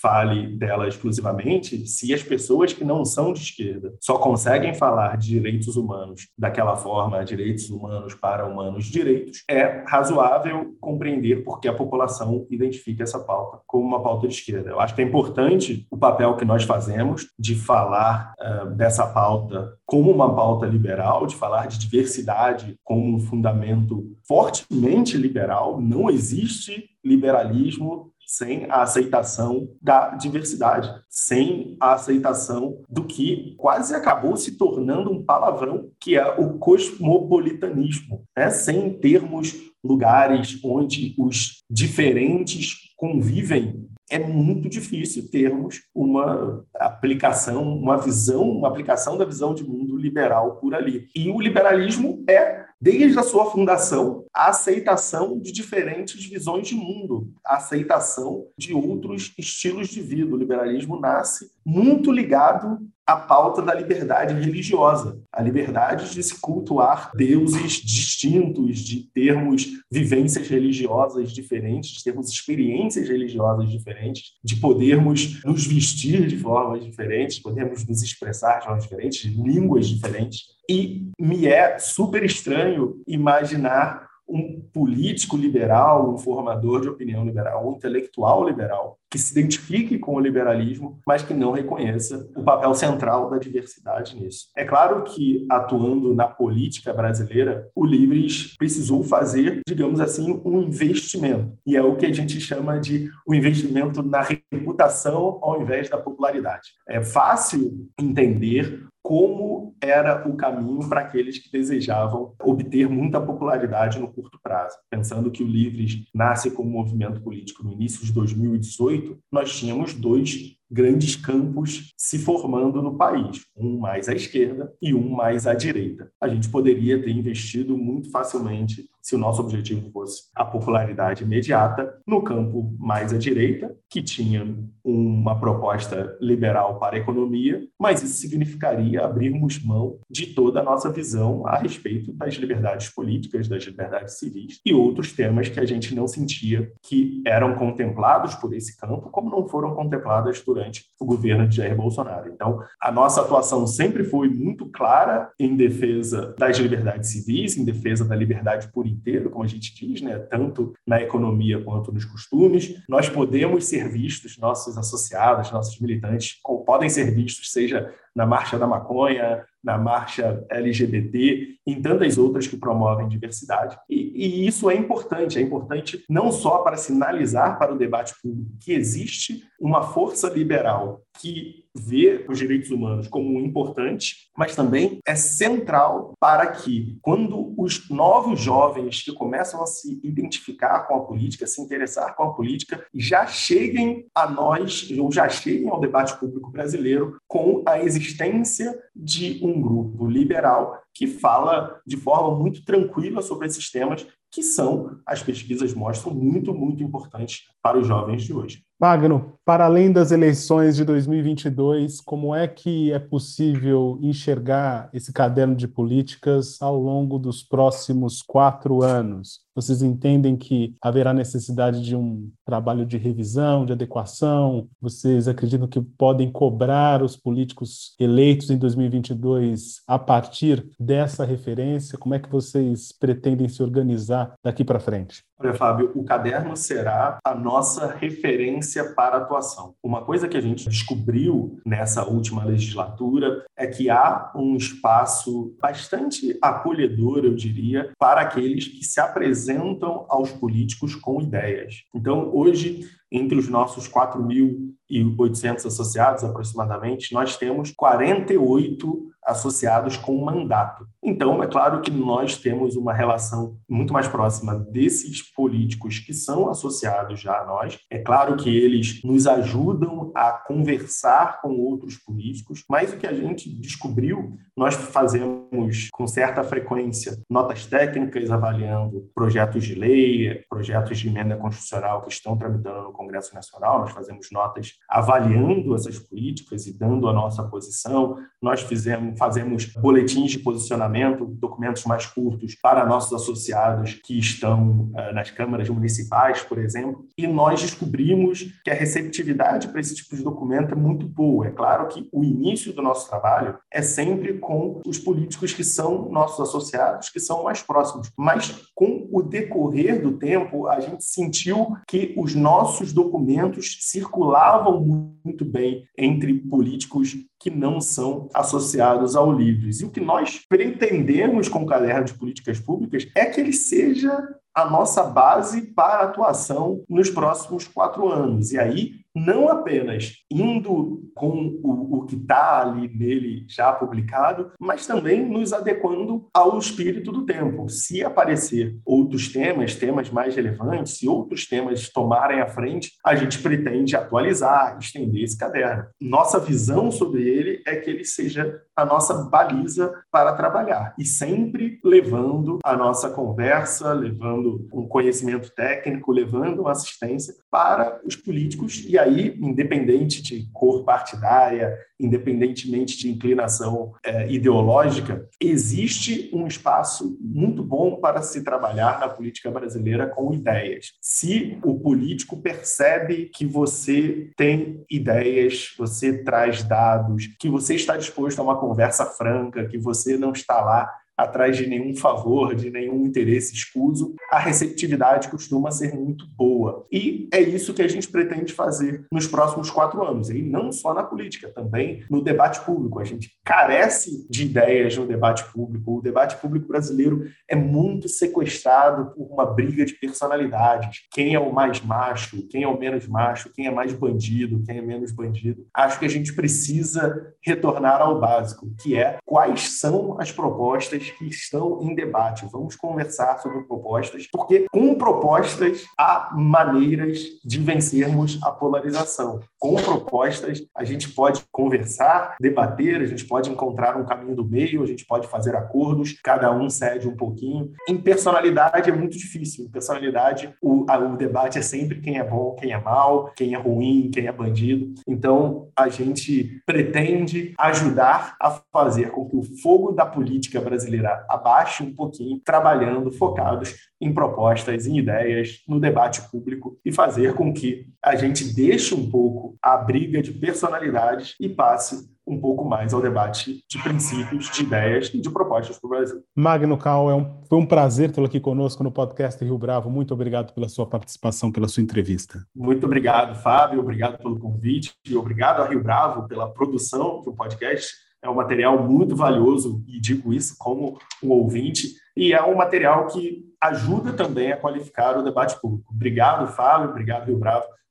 fale 0.00 0.48
dela 0.56 0.88
exclusivamente, 0.88 1.86
se 1.86 2.12
as 2.12 2.22
pessoas 2.22 2.72
que 2.72 2.84
não 2.84 3.04
são 3.04 3.32
de 3.32 3.40
esquerda 3.40 3.94
só 4.00 4.18
conseguem 4.18 4.74
falar 4.74 5.16
de 5.16 5.28
direitos 5.28 5.76
humanos 5.76 6.28
daquela 6.36 6.76
forma, 6.76 7.24
direitos 7.24 7.70
humanos 7.70 8.14
para 8.14 8.46
humanos 8.46 8.86
direitos, 8.86 9.44
é 9.48 9.84
razoável 9.86 10.76
compreender 10.80 11.44
por 11.44 11.60
que 11.60 11.68
a 11.68 11.72
população 11.72 12.46
identifica 12.50 13.04
essa 13.04 13.20
pauta 13.20 13.60
como 13.66 13.86
uma 13.86 14.02
pauta 14.02 14.26
de 14.26 14.34
esquerda. 14.34 14.70
Eu 14.70 14.80
acho 14.80 14.94
que 14.94 15.02
é 15.02 15.04
importante 15.04 15.86
o 15.90 15.96
papel 15.96 16.36
que 16.36 16.44
nós 16.44 16.64
fazemos 16.64 17.28
de 17.38 17.54
falar 17.54 18.32
uh, 18.40 18.70
dessa 18.70 19.06
pauta 19.06 19.76
como 19.86 20.10
uma 20.10 20.34
pauta 20.34 20.66
liberal, 20.66 21.26
de 21.26 21.36
falar 21.36 21.66
de 21.66 21.78
diversidade 21.78 22.76
como 22.82 23.14
um 23.14 23.20
fundamento 23.20 24.16
fortemente 24.26 25.16
liberal. 25.16 25.80
Não 25.80 26.10
existe 26.10 26.88
liberalismo 27.04 28.11
sem 28.32 28.64
a 28.70 28.80
aceitação 28.80 29.68
da 29.80 30.14
diversidade, 30.14 30.90
sem 31.06 31.76
a 31.78 31.92
aceitação 31.92 32.80
do 32.88 33.04
que 33.04 33.54
quase 33.58 33.94
acabou 33.94 34.38
se 34.38 34.56
tornando 34.56 35.12
um 35.12 35.22
palavrão, 35.22 35.90
que 36.00 36.16
é 36.16 36.40
o 36.40 36.54
cosmopolitanismo, 36.58 38.24
né? 38.34 38.48
sem 38.48 38.88
termos 38.94 39.54
lugares 39.84 40.58
onde 40.64 41.14
os 41.18 41.62
diferentes 41.68 42.94
convivem, 42.96 43.86
é 44.10 44.18
muito 44.18 44.68
difícil 44.68 45.30
termos 45.30 45.82
uma 45.94 46.64
aplicação, 46.74 47.62
uma 47.62 47.98
visão, 47.98 48.42
uma 48.42 48.68
aplicação 48.68 49.18
da 49.18 49.24
visão 49.24 49.54
de 49.54 49.64
mundo 49.64 49.96
liberal 49.96 50.56
por 50.56 50.74
ali. 50.74 51.08
E 51.14 51.30
o 51.30 51.40
liberalismo 51.40 52.24
é, 52.28 52.61
desde 52.82 53.16
a 53.16 53.22
sua 53.22 53.48
fundação, 53.48 54.24
a 54.34 54.48
aceitação 54.48 55.38
de 55.38 55.52
diferentes 55.52 56.24
visões 56.24 56.66
de 56.66 56.74
mundo, 56.74 57.32
a 57.46 57.54
aceitação 57.54 58.48
de 58.58 58.74
outros 58.74 59.32
estilos 59.38 59.86
de 59.86 60.02
vida. 60.02 60.34
O 60.34 60.36
liberalismo 60.36 60.98
nasce 60.98 61.52
muito 61.64 62.10
ligado 62.10 62.78
a 63.06 63.16
pauta 63.16 63.60
da 63.60 63.74
liberdade 63.74 64.34
religiosa, 64.34 65.20
a 65.32 65.42
liberdade 65.42 66.14
de 66.14 66.22
se 66.22 66.40
cultuar 66.40 67.10
deuses 67.14 67.74
distintos, 67.74 68.78
de 68.78 69.10
termos 69.12 69.66
vivências 69.90 70.48
religiosas 70.48 71.32
diferentes, 71.32 71.90
de 71.90 72.04
termos 72.04 72.30
experiências 72.30 73.08
religiosas 73.08 73.70
diferentes, 73.70 74.34
de 74.42 74.56
podermos 74.56 75.42
nos 75.44 75.66
vestir 75.66 76.26
de 76.26 76.38
formas 76.38 76.84
diferentes, 76.84 77.40
podermos 77.40 77.86
nos 77.86 78.02
expressar 78.02 78.60
de 78.60 78.66
formas 78.66 78.84
diferentes, 78.84 79.24
línguas 79.24 79.88
diferentes. 79.88 80.44
E 80.70 81.08
me 81.20 81.46
é 81.46 81.78
super 81.78 82.22
estranho 82.24 83.02
imaginar 83.06 84.08
um 84.28 84.60
político 84.72 85.36
liberal, 85.36 86.14
um 86.14 86.16
formador 86.16 86.80
de 86.80 86.88
opinião 86.88 87.24
liberal, 87.24 87.68
um 87.68 87.76
intelectual 87.76 88.48
liberal, 88.48 88.98
que 89.12 89.18
se 89.18 89.38
identifique 89.38 89.98
com 89.98 90.14
o 90.14 90.20
liberalismo, 90.20 90.98
mas 91.06 91.22
que 91.22 91.34
não 91.34 91.52
reconheça 91.52 92.26
o 92.34 92.42
papel 92.42 92.72
central 92.72 93.28
da 93.28 93.36
diversidade 93.36 94.18
nisso. 94.18 94.46
É 94.56 94.64
claro 94.64 95.04
que, 95.04 95.46
atuando 95.50 96.14
na 96.14 96.26
política 96.26 96.94
brasileira, 96.94 97.68
o 97.76 97.84
Livres 97.84 98.56
precisou 98.56 99.04
fazer, 99.04 99.60
digamos 99.68 100.00
assim, 100.00 100.40
um 100.46 100.62
investimento. 100.62 101.52
E 101.66 101.76
é 101.76 101.82
o 101.82 101.94
que 101.94 102.06
a 102.06 102.12
gente 102.12 102.40
chama 102.40 102.80
de 102.80 103.10
o 103.26 103.32
um 103.32 103.34
investimento 103.34 104.02
na 104.02 104.22
reputação 104.22 105.38
ao 105.42 105.60
invés 105.60 105.90
da 105.90 105.98
popularidade. 105.98 106.70
É 106.88 107.02
fácil 107.02 107.86
entender 108.00 108.88
como 109.02 109.74
era 109.82 110.26
o 110.28 110.36
caminho 110.36 110.88
para 110.88 111.00
aqueles 111.00 111.38
que 111.38 111.50
desejavam 111.50 112.34
obter 112.40 112.88
muita 112.88 113.20
popularidade 113.20 113.98
no 113.98 114.06
curto 114.06 114.38
prazo. 114.40 114.76
Pensando 114.88 115.30
que 115.30 115.42
o 115.42 115.46
Livres 115.46 116.04
nasce 116.14 116.50
como 116.52 116.70
movimento 116.70 117.20
político 117.20 117.64
no 117.64 117.72
início 117.72 118.06
de 118.06 118.12
2018, 118.12 119.01
nós 119.30 119.58
tínhamos 119.58 119.94
dois 119.94 120.56
grandes 120.72 121.14
campos 121.14 121.92
se 121.96 122.18
formando 122.18 122.80
no 122.80 122.96
país, 122.96 123.44
um 123.54 123.78
mais 123.78 124.08
à 124.08 124.14
esquerda 124.14 124.72
e 124.80 124.94
um 124.94 125.10
mais 125.10 125.46
à 125.46 125.54
direita. 125.54 126.10
A 126.20 126.26
gente 126.28 126.48
poderia 126.48 127.00
ter 127.00 127.10
investido 127.10 127.76
muito 127.76 128.10
facilmente, 128.10 128.88
se 129.02 129.14
o 129.14 129.18
nosso 129.18 129.42
objetivo 129.42 129.90
fosse 129.90 130.30
a 130.34 130.44
popularidade 130.44 131.24
imediata, 131.24 132.00
no 132.06 132.22
campo 132.22 132.74
mais 132.78 133.12
à 133.12 133.18
direita, 133.18 133.76
que 133.90 134.00
tinha 134.00 134.56
uma 134.84 135.38
proposta 135.38 136.16
liberal 136.20 136.78
para 136.78 136.96
a 136.96 136.98
economia, 136.98 137.66
mas 137.78 138.02
isso 138.02 138.14
significaria 138.14 139.04
abrirmos 139.04 139.62
mão 139.62 139.98
de 140.08 140.26
toda 140.26 140.60
a 140.60 140.62
nossa 140.62 140.90
visão 140.90 141.46
a 141.46 141.56
respeito 141.56 142.12
das 142.12 142.34
liberdades 142.34 142.88
políticas, 142.88 143.48
das 143.48 143.64
liberdades 143.64 144.18
civis 144.18 144.60
e 144.64 144.72
outros 144.72 145.12
temas 145.12 145.48
que 145.48 145.60
a 145.60 145.64
gente 145.66 145.94
não 145.94 146.06
sentia 146.06 146.72
que 146.82 147.22
eram 147.26 147.56
contemplados 147.56 148.34
por 148.36 148.54
esse 148.54 148.76
campo, 148.78 149.10
como 149.10 149.30
não 149.30 149.48
foram 149.48 149.74
contempladas 149.74 150.40
durante 150.40 150.61
durante 150.62 150.84
o 151.00 151.04
governo 151.04 151.48
de 151.48 151.56
Jair 151.56 151.74
Bolsonaro. 151.74 152.30
Então, 152.32 152.62
a 152.80 152.92
nossa 152.92 153.20
atuação 153.20 153.66
sempre 153.66 154.04
foi 154.04 154.28
muito 154.28 154.66
clara 154.66 155.30
em 155.38 155.56
defesa 155.56 156.34
das 156.38 156.56
liberdades 156.56 157.10
civis, 157.10 157.56
em 157.56 157.64
defesa 157.64 158.04
da 158.04 158.14
liberdade 158.14 158.70
por 158.72 158.86
inteiro, 158.86 159.30
como 159.30 159.44
a 159.44 159.48
gente 159.48 159.74
diz, 159.74 160.00
né? 160.00 160.18
tanto 160.18 160.72
na 160.86 161.02
economia 161.02 161.62
quanto 161.62 161.92
nos 161.92 162.04
costumes. 162.04 162.82
Nós 162.88 163.08
podemos 163.08 163.64
ser 163.64 163.88
vistos, 163.88 164.38
nossos 164.38 164.78
associados, 164.78 165.50
nossos 165.50 165.78
militantes, 165.80 166.36
podem 166.64 166.88
ser 166.88 167.12
vistos, 167.12 167.50
seja 167.50 167.92
na 168.14 168.26
Marcha 168.26 168.58
da 168.58 168.66
Maconha, 168.66 169.44
na 169.62 169.78
Marcha 169.78 170.44
LGBT, 170.50 171.56
em 171.66 171.80
tantas 171.80 172.18
outras 172.18 172.46
que 172.46 172.56
promovem 172.56 173.08
diversidade. 173.08 173.78
E, 173.88 174.12
e, 174.14 174.46
isso 174.46 174.68
é 174.68 174.74
importante, 174.74 175.38
é 175.38 175.42
importante 175.42 176.04
não 176.08 176.32
só 176.32 176.58
para 176.58 176.76
sinalizar 176.76 177.58
para 177.58 177.72
o 177.72 177.78
debate 177.78 178.14
público 178.22 178.50
que 178.60 178.72
existe 178.72 179.44
uma 179.60 179.82
força 179.82 180.28
liberal 180.28 181.02
que 181.20 181.61
vê 181.74 182.24
os 182.28 182.38
direitos 182.38 182.70
humanos 182.70 183.08
como 183.08 183.38
importante, 183.40 184.30
mas 184.36 184.54
também 184.54 185.00
é 185.06 185.14
central 185.14 186.14
para 186.20 186.46
que, 186.48 186.98
quando 187.00 187.54
os 187.56 187.88
novos 187.88 188.40
jovens 188.40 189.02
que 189.02 189.12
começam 189.12 189.62
a 189.62 189.66
se 189.66 190.00
identificar 190.02 190.80
com 190.86 190.96
a 190.96 191.00
política, 191.00 191.46
se 191.46 191.60
interessar 191.60 192.14
com 192.14 192.24
a 192.24 192.34
política, 192.34 192.84
já 192.94 193.26
cheguem 193.26 194.06
a 194.14 194.28
nós, 194.28 194.90
ou 194.98 195.10
já 195.10 195.28
cheguem 195.28 195.68
ao 195.68 195.80
debate 195.80 196.18
público 196.18 196.50
brasileiro 196.50 197.18
com 197.26 197.62
a 197.66 197.82
existência 197.82 198.78
de 198.94 199.40
um 199.42 199.60
grupo 199.60 200.06
liberal 200.06 200.78
que 200.94 201.06
fala 201.06 201.80
de 201.86 201.96
forma 201.96 202.38
muito 202.38 202.64
tranquila 202.64 203.22
sobre 203.22 203.46
esses 203.46 203.70
temas 203.70 204.06
que 204.30 204.42
são, 204.42 204.98
as 205.06 205.22
pesquisas 205.22 205.74
mostram, 205.74 206.14
muito, 206.14 206.54
muito 206.54 206.82
importantes 206.82 207.42
para 207.62 207.78
os 207.78 207.86
jovens 207.86 208.24
de 208.24 208.32
hoje. 208.32 208.64
Magno, 208.80 209.34
para 209.44 209.66
além 209.66 209.92
das 209.92 210.10
eleições 210.10 210.74
de 210.74 210.84
2022, 210.86 212.00
como 212.00 212.34
é 212.34 212.48
que 212.48 212.90
é 212.92 212.98
possível 212.98 213.98
enxergar 214.00 214.88
esse 214.92 215.12
caderno 215.12 215.54
de 215.54 215.68
políticas 215.68 216.60
ao 216.62 216.76
longo 216.80 217.18
dos 217.18 217.42
próximos 217.42 218.22
quatro 218.22 218.82
anos? 218.82 219.41
Vocês 219.54 219.82
entendem 219.82 220.36
que 220.36 220.74
haverá 220.80 221.12
necessidade 221.12 221.82
de 221.82 221.94
um 221.94 222.30
trabalho 222.44 222.86
de 222.86 222.96
revisão, 222.96 223.66
de 223.66 223.72
adequação? 223.72 224.68
Vocês 224.80 225.28
acreditam 225.28 225.68
que 225.68 225.80
podem 225.80 226.30
cobrar 226.32 227.02
os 227.02 227.16
políticos 227.16 227.94
eleitos 228.00 228.50
em 228.50 228.56
2022 228.56 229.82
a 229.86 229.98
partir 229.98 230.66
dessa 230.80 231.24
referência? 231.24 231.98
Como 231.98 232.14
é 232.14 232.18
que 232.18 232.30
vocês 232.30 232.92
pretendem 232.92 233.48
se 233.48 233.62
organizar 233.62 234.34
daqui 234.42 234.64
para 234.64 234.80
frente? 234.80 235.22
Olha, 235.42 235.54
Fábio, 235.54 235.90
o 235.96 236.04
caderno 236.04 236.56
será 236.56 237.18
a 237.24 237.34
nossa 237.34 237.88
referência 237.96 238.94
para 238.94 239.16
atuação. 239.16 239.74
Uma 239.82 240.04
coisa 240.04 240.28
que 240.28 240.36
a 240.36 240.40
gente 240.40 240.68
descobriu 240.68 241.58
nessa 241.66 242.04
última 242.08 242.44
legislatura 242.44 243.44
é 243.56 243.66
que 243.66 243.90
há 243.90 244.30
um 244.36 244.54
espaço 244.54 245.56
bastante 245.60 246.38
acolhedor, 246.40 247.24
eu 247.24 247.34
diria, 247.34 247.90
para 247.98 248.20
aqueles 248.20 248.68
que 248.68 248.84
se 248.84 249.00
apresentam 249.00 250.06
aos 250.08 250.30
políticos 250.30 250.94
com 250.94 251.20
ideias. 251.20 251.82
Então, 251.92 252.30
hoje, 252.32 252.88
entre 253.10 253.36
os 253.36 253.48
nossos 253.48 253.88
4.800 253.88 255.66
associados, 255.66 256.22
aproximadamente, 256.22 257.12
nós 257.12 257.36
temos 257.36 257.72
48 257.72 259.10
associados 259.24 259.96
com 259.96 260.24
mandato. 260.24 260.86
Então, 261.04 261.42
é 261.42 261.46
claro 261.46 261.80
que 261.80 261.90
nós 261.90 262.36
temos 262.36 262.76
uma 262.76 262.92
relação 262.92 263.58
muito 263.68 263.92
mais 263.92 264.06
próxima 264.06 264.54
desses 264.54 265.22
políticos 265.32 265.98
que 265.98 266.12
são 266.12 266.48
associados 266.48 267.20
já 267.20 267.40
a 267.40 267.46
nós. 267.46 267.78
É 267.90 267.98
claro 267.98 268.36
que 268.36 268.48
eles 268.56 269.02
nos 269.02 269.26
ajudam 269.26 270.12
a 270.14 270.32
conversar 270.32 271.40
com 271.40 271.58
outros 271.58 271.96
políticos, 271.96 272.64
mas 272.68 272.92
o 272.92 272.96
que 272.96 273.06
a 273.06 273.12
gente 273.12 273.50
descobriu, 273.50 274.36
nós 274.56 274.74
fazemos 274.74 275.88
com 275.92 276.06
certa 276.06 276.44
frequência 276.44 277.18
notas 277.28 277.66
técnicas 277.66 278.30
avaliando 278.30 279.10
projetos 279.14 279.64
de 279.64 279.74
lei, 279.74 280.44
projetos 280.48 280.98
de 280.98 281.08
emenda 281.08 281.36
constitucional 281.36 282.02
que 282.02 282.12
estão 282.12 282.36
tramitando 282.36 282.82
no 282.82 282.92
Congresso 282.92 283.34
Nacional, 283.34 283.80
nós 283.80 283.90
fazemos 283.90 284.28
notas 284.30 284.74
avaliando 284.88 285.74
essas 285.74 285.98
políticas 285.98 286.66
e 286.66 286.78
dando 286.78 287.08
a 287.08 287.12
nossa 287.12 287.42
posição. 287.42 288.16
Nós 288.40 288.62
fizemos 288.62 289.18
fazemos 289.18 289.66
boletins 289.66 290.32
de 290.32 290.38
posicionamento, 290.38 290.91
documentos 291.26 291.84
mais 291.84 292.06
curtos 292.06 292.54
para 292.54 292.86
nossos 292.86 293.12
associados 293.12 293.94
que 293.94 294.18
estão 294.18 294.90
uh, 294.92 295.14
nas 295.14 295.30
câmaras 295.30 295.68
municipais, 295.68 296.42
por 296.42 296.58
exemplo, 296.58 297.06
e 297.16 297.26
nós 297.26 297.60
descobrimos 297.60 298.60
que 298.64 298.70
a 298.70 298.74
receptividade 298.74 299.68
para 299.68 299.80
esse 299.80 299.94
tipo 299.94 300.16
de 300.16 300.22
documento 300.22 300.72
é 300.72 300.76
muito 300.76 301.06
boa. 301.06 301.46
É 301.46 301.50
claro 301.50 301.88
que 301.88 302.08
o 302.12 302.24
início 302.24 302.72
do 302.72 302.82
nosso 302.82 303.08
trabalho 303.08 303.58
é 303.70 303.82
sempre 303.82 304.38
com 304.38 304.80
os 304.86 304.98
políticos 304.98 305.52
que 305.52 305.64
são 305.64 306.08
nossos 306.10 306.40
associados, 306.48 307.08
que 307.08 307.20
são 307.20 307.44
mais 307.44 307.62
próximos, 307.62 308.10
mas 308.16 308.70
com 308.74 309.08
o 309.10 309.22
decorrer 309.22 310.02
do 310.02 310.18
tempo, 310.18 310.66
a 310.66 310.80
gente 310.80 311.04
sentiu 311.04 311.76
que 311.86 312.14
os 312.16 312.34
nossos 312.34 312.92
documentos 312.92 313.78
circulavam 313.80 314.80
muito 315.24 315.44
bem 315.44 315.84
entre 315.96 316.34
políticos 316.34 317.14
que 317.42 317.50
não 317.50 317.80
são 317.80 318.28
associados 318.32 319.16
ao 319.16 319.32
Livres. 319.32 319.80
E 319.80 319.84
o 319.84 319.90
que 319.90 320.00
nós 320.00 320.40
pretendemos 320.48 321.48
com 321.48 321.64
o 321.64 321.66
caderno 321.66 322.04
de 322.04 322.14
políticas 322.14 322.60
públicas 322.60 323.08
é 323.16 323.26
que 323.26 323.40
ele 323.40 323.52
seja 323.52 324.28
a 324.54 324.70
nossa 324.70 325.02
base 325.02 325.62
para 325.62 326.04
atuação 326.04 326.84
nos 326.88 327.10
próximos 327.10 327.66
quatro 327.66 328.08
anos. 328.08 328.52
E 328.52 328.58
aí 328.58 328.92
não 329.14 329.48
apenas 329.48 330.14
indo 330.30 331.02
com 331.14 331.58
o, 331.62 331.98
o 331.98 332.06
que 332.06 332.16
está 332.16 332.62
ali 332.62 332.88
nele 332.88 333.44
já 333.48 333.72
publicado, 333.72 334.52
mas 334.58 334.86
também 334.86 335.24
nos 335.24 335.52
adequando 335.52 336.26
ao 336.34 336.58
espírito 336.58 337.12
do 337.12 337.26
tempo. 337.26 337.68
Se 337.68 338.02
aparecer 338.02 338.76
outros 338.84 339.28
temas, 339.28 339.74
temas 339.74 340.10
mais 340.10 340.34
relevantes, 340.34 340.98
se 340.98 341.08
outros 341.08 341.46
temas 341.46 341.88
tomarem 341.90 342.40
a 342.40 342.48
frente, 342.48 342.92
a 343.04 343.14
gente 343.14 343.40
pretende 343.40 343.96
atualizar, 343.96 344.78
estender 344.78 345.22
esse 345.22 345.36
caderno. 345.36 345.84
Nossa 346.00 346.38
visão 346.40 346.90
sobre 346.90 347.22
ele 347.28 347.62
é 347.66 347.76
que 347.76 347.90
ele 347.90 348.04
seja 348.04 348.60
a 348.74 348.84
nossa 348.84 349.14
baliza 349.28 349.92
para 350.10 350.32
trabalhar 350.32 350.94
e 350.98 351.04
sempre 351.04 351.78
levando 351.84 352.58
a 352.64 352.76
nossa 352.76 353.10
conversa, 353.10 353.92
levando 353.92 354.66
um 354.72 354.88
conhecimento 354.88 355.50
técnico, 355.54 356.12
levando 356.12 356.60
uma 356.60 356.72
assistência 356.72 357.34
para 357.52 358.00
os 358.02 358.16
políticos 358.16 358.82
e 358.88 358.98
aí, 358.98 359.36
independente 359.38 360.22
de 360.22 360.48
cor 360.54 360.84
partidária, 360.84 361.78
independentemente 362.00 362.96
de 362.96 363.10
inclinação 363.10 363.92
é, 364.02 364.32
ideológica, 364.32 365.28
existe 365.38 366.30
um 366.32 366.46
espaço 366.46 367.14
muito 367.20 367.62
bom 367.62 367.96
para 367.96 368.22
se 368.22 368.42
trabalhar 368.42 368.98
na 368.98 369.06
política 369.06 369.50
brasileira 369.50 370.06
com 370.06 370.32
ideias. 370.32 370.94
Se 371.02 371.58
o 371.62 371.78
político 371.78 372.40
percebe 372.40 373.26
que 373.26 373.44
você 373.44 374.30
tem 374.34 374.82
ideias, 374.90 375.74
você 375.76 376.24
traz 376.24 376.64
dados, 376.64 377.26
que 377.38 377.50
você 377.50 377.74
está 377.74 377.98
disposto 377.98 378.38
a 378.38 378.44
uma 378.44 378.58
conversa 378.58 379.04
franca, 379.04 379.66
que 379.66 379.76
você 379.76 380.16
não 380.16 380.32
está 380.32 380.58
lá 380.62 380.90
atrás 381.16 381.56
de 381.56 381.66
nenhum 381.66 381.94
favor, 381.94 382.54
de 382.54 382.70
nenhum 382.70 383.06
interesse 383.06 383.54
escuso, 383.54 384.14
a 384.30 384.38
receptividade 384.38 385.28
costuma 385.28 385.70
ser 385.70 385.94
muito 385.94 386.26
boa. 386.36 386.86
E 386.90 387.28
é 387.32 387.40
isso 387.40 387.74
que 387.74 387.82
a 387.82 387.88
gente 387.88 388.08
pretende 388.08 388.52
fazer 388.52 389.04
nos 389.12 389.26
próximos 389.26 389.70
quatro 389.70 390.02
anos, 390.02 390.30
e 390.30 390.42
não 390.42 390.72
só 390.72 390.94
na 390.94 391.02
política, 391.02 391.48
também 391.48 392.04
no 392.10 392.22
debate 392.22 392.60
público. 392.60 392.98
A 392.98 393.04
gente 393.04 393.30
carece 393.44 394.26
de 394.30 394.44
ideias 394.44 394.96
no 394.96 395.06
debate 395.06 395.44
público. 395.52 395.98
O 395.98 396.02
debate 396.02 396.36
público 396.36 396.68
brasileiro 396.68 397.26
é 397.48 397.54
muito 397.54 398.08
sequestrado 398.08 399.12
por 399.14 399.32
uma 399.32 399.46
briga 399.46 399.84
de 399.84 399.94
personalidades. 399.94 401.02
Quem 401.12 401.34
é 401.34 401.40
o 401.40 401.52
mais 401.52 401.80
macho, 401.80 402.46
quem 402.48 402.62
é 402.62 402.68
o 402.68 402.78
menos 402.78 403.06
macho, 403.06 403.50
quem 403.54 403.66
é 403.66 403.70
mais 403.70 403.92
bandido, 403.92 404.62
quem 404.64 404.78
é 404.78 404.82
menos 404.82 405.12
bandido. 405.12 405.66
Acho 405.74 405.98
que 405.98 406.06
a 406.06 406.10
gente 406.10 406.34
precisa 406.34 407.34
retornar 407.44 408.00
ao 408.00 408.20
básico, 408.20 408.72
que 408.82 408.96
é 408.96 409.18
quais 409.24 409.78
são 409.80 410.20
as 410.20 410.32
propostas 410.32 411.11
que 411.18 411.26
estão 411.26 411.80
em 411.82 411.94
debate. 411.94 412.46
Vamos 412.50 412.76
conversar 412.76 413.38
sobre 413.38 413.62
propostas, 413.62 414.26
porque 414.30 414.66
com 414.70 414.94
propostas 414.94 415.84
há 415.98 416.30
maneiras 416.34 417.18
de 417.44 417.58
vencermos 417.58 418.38
a 418.42 418.50
polarização. 418.50 419.40
Com 419.58 419.74
propostas 419.76 420.62
a 420.76 420.84
gente 420.84 421.10
pode 421.10 421.42
conversar, 421.50 422.36
debater, 422.40 423.00
a 423.00 423.06
gente 423.06 423.24
pode 423.24 423.50
encontrar 423.50 423.96
um 423.96 424.04
caminho 424.04 424.36
do 424.36 424.44
meio, 424.44 424.82
a 424.82 424.86
gente 424.86 425.06
pode 425.06 425.28
fazer 425.28 425.54
acordos, 425.56 426.18
cada 426.22 426.52
um 426.52 426.68
cede 426.68 427.08
um 427.08 427.16
pouquinho. 427.16 427.72
Em 427.88 427.96
personalidade 427.96 428.90
é 428.90 428.92
muito 428.92 429.16
difícil. 429.16 429.64
Em 429.64 429.68
personalidade, 429.68 430.52
o, 430.60 430.84
a, 430.88 430.98
o 430.98 431.16
debate 431.16 431.58
é 431.58 431.62
sempre 431.62 432.00
quem 432.00 432.18
é 432.18 432.24
bom, 432.24 432.54
quem 432.58 432.72
é 432.72 432.80
mal, 432.80 433.32
quem 433.36 433.54
é 433.54 433.58
ruim, 433.58 434.10
quem 434.12 434.26
é 434.26 434.32
bandido. 434.32 434.94
Então, 435.06 435.68
a 435.76 435.88
gente 435.88 436.60
pretende 436.66 437.54
ajudar 437.58 438.36
a 438.40 438.50
fazer 438.50 439.10
com 439.10 439.28
que 439.28 439.36
o 439.36 439.42
fogo 439.62 439.92
da 439.92 440.04
política 440.04 440.60
brasileira 440.60 440.91
brasileira 440.92 441.24
abaixe 441.28 441.82
um 441.82 441.94
pouquinho, 441.94 442.40
trabalhando 442.44 443.10
focados 443.10 443.74
em 444.00 444.12
propostas, 444.12 444.86
em 444.86 444.98
ideias, 444.98 445.60
no 445.66 445.80
debate 445.80 446.20
público 446.30 446.78
e 446.84 446.92
fazer 446.92 447.34
com 447.34 447.52
que 447.52 447.86
a 448.02 448.16
gente 448.16 448.52
deixe 448.52 448.94
um 448.94 449.08
pouco 449.08 449.56
a 449.62 449.76
briga 449.76 450.22
de 450.22 450.32
personalidades 450.32 451.34
e 451.40 451.48
passe 451.48 452.10
um 452.24 452.40
pouco 452.40 452.64
mais 452.64 452.94
ao 452.94 453.02
debate 453.02 453.64
de 453.68 453.82
princípios, 453.82 454.48
de 454.50 454.62
ideias 454.62 455.10
e 455.12 455.20
de 455.20 455.28
propostas 455.28 455.76
para 455.78 455.88
o 455.88 455.90
Brasil. 455.90 456.22
Magno 456.36 456.78
Cal, 456.78 457.10
é 457.10 457.14
um, 457.16 457.42
foi 457.48 457.58
um 457.58 457.66
prazer 457.66 458.12
tê-lo 458.12 458.26
aqui 458.26 458.38
conosco 458.38 458.84
no 458.84 458.92
podcast 458.92 459.42
Rio 459.44 459.58
Bravo. 459.58 459.90
Muito 459.90 460.14
obrigado 460.14 460.52
pela 460.52 460.68
sua 460.68 460.86
participação, 460.86 461.50
pela 461.50 461.66
sua 461.66 461.82
entrevista. 461.82 462.44
Muito 462.54 462.86
obrigado, 462.86 463.34
Fábio. 463.34 463.80
Obrigado 463.80 464.18
pelo 464.18 464.38
convite 464.38 464.92
e 465.04 465.16
obrigado 465.16 465.62
a 465.62 465.66
Rio 465.66 465.82
Bravo 465.82 466.28
pela 466.28 466.48
produção 466.48 467.22
do 467.22 467.32
podcast 467.32 467.92
é 468.22 468.30
um 468.30 468.34
material 468.34 468.82
muito 468.82 469.16
valioso, 469.16 469.84
e 469.88 470.00
digo 470.00 470.32
isso 470.32 470.54
como 470.58 470.98
um 471.22 471.30
ouvinte, 471.30 471.96
e 472.16 472.32
é 472.32 472.42
um 472.42 472.54
material 472.54 473.06
que 473.06 473.44
ajuda 473.60 474.12
também 474.12 474.52
a 474.52 474.56
qualificar 474.56 475.18
o 475.18 475.22
debate 475.22 475.60
público. 475.60 475.92
Obrigado, 475.92 476.52
Fábio, 476.52 476.90
obrigado, 476.90 477.26
Rio 477.26 477.38
Bravo, 477.38 477.66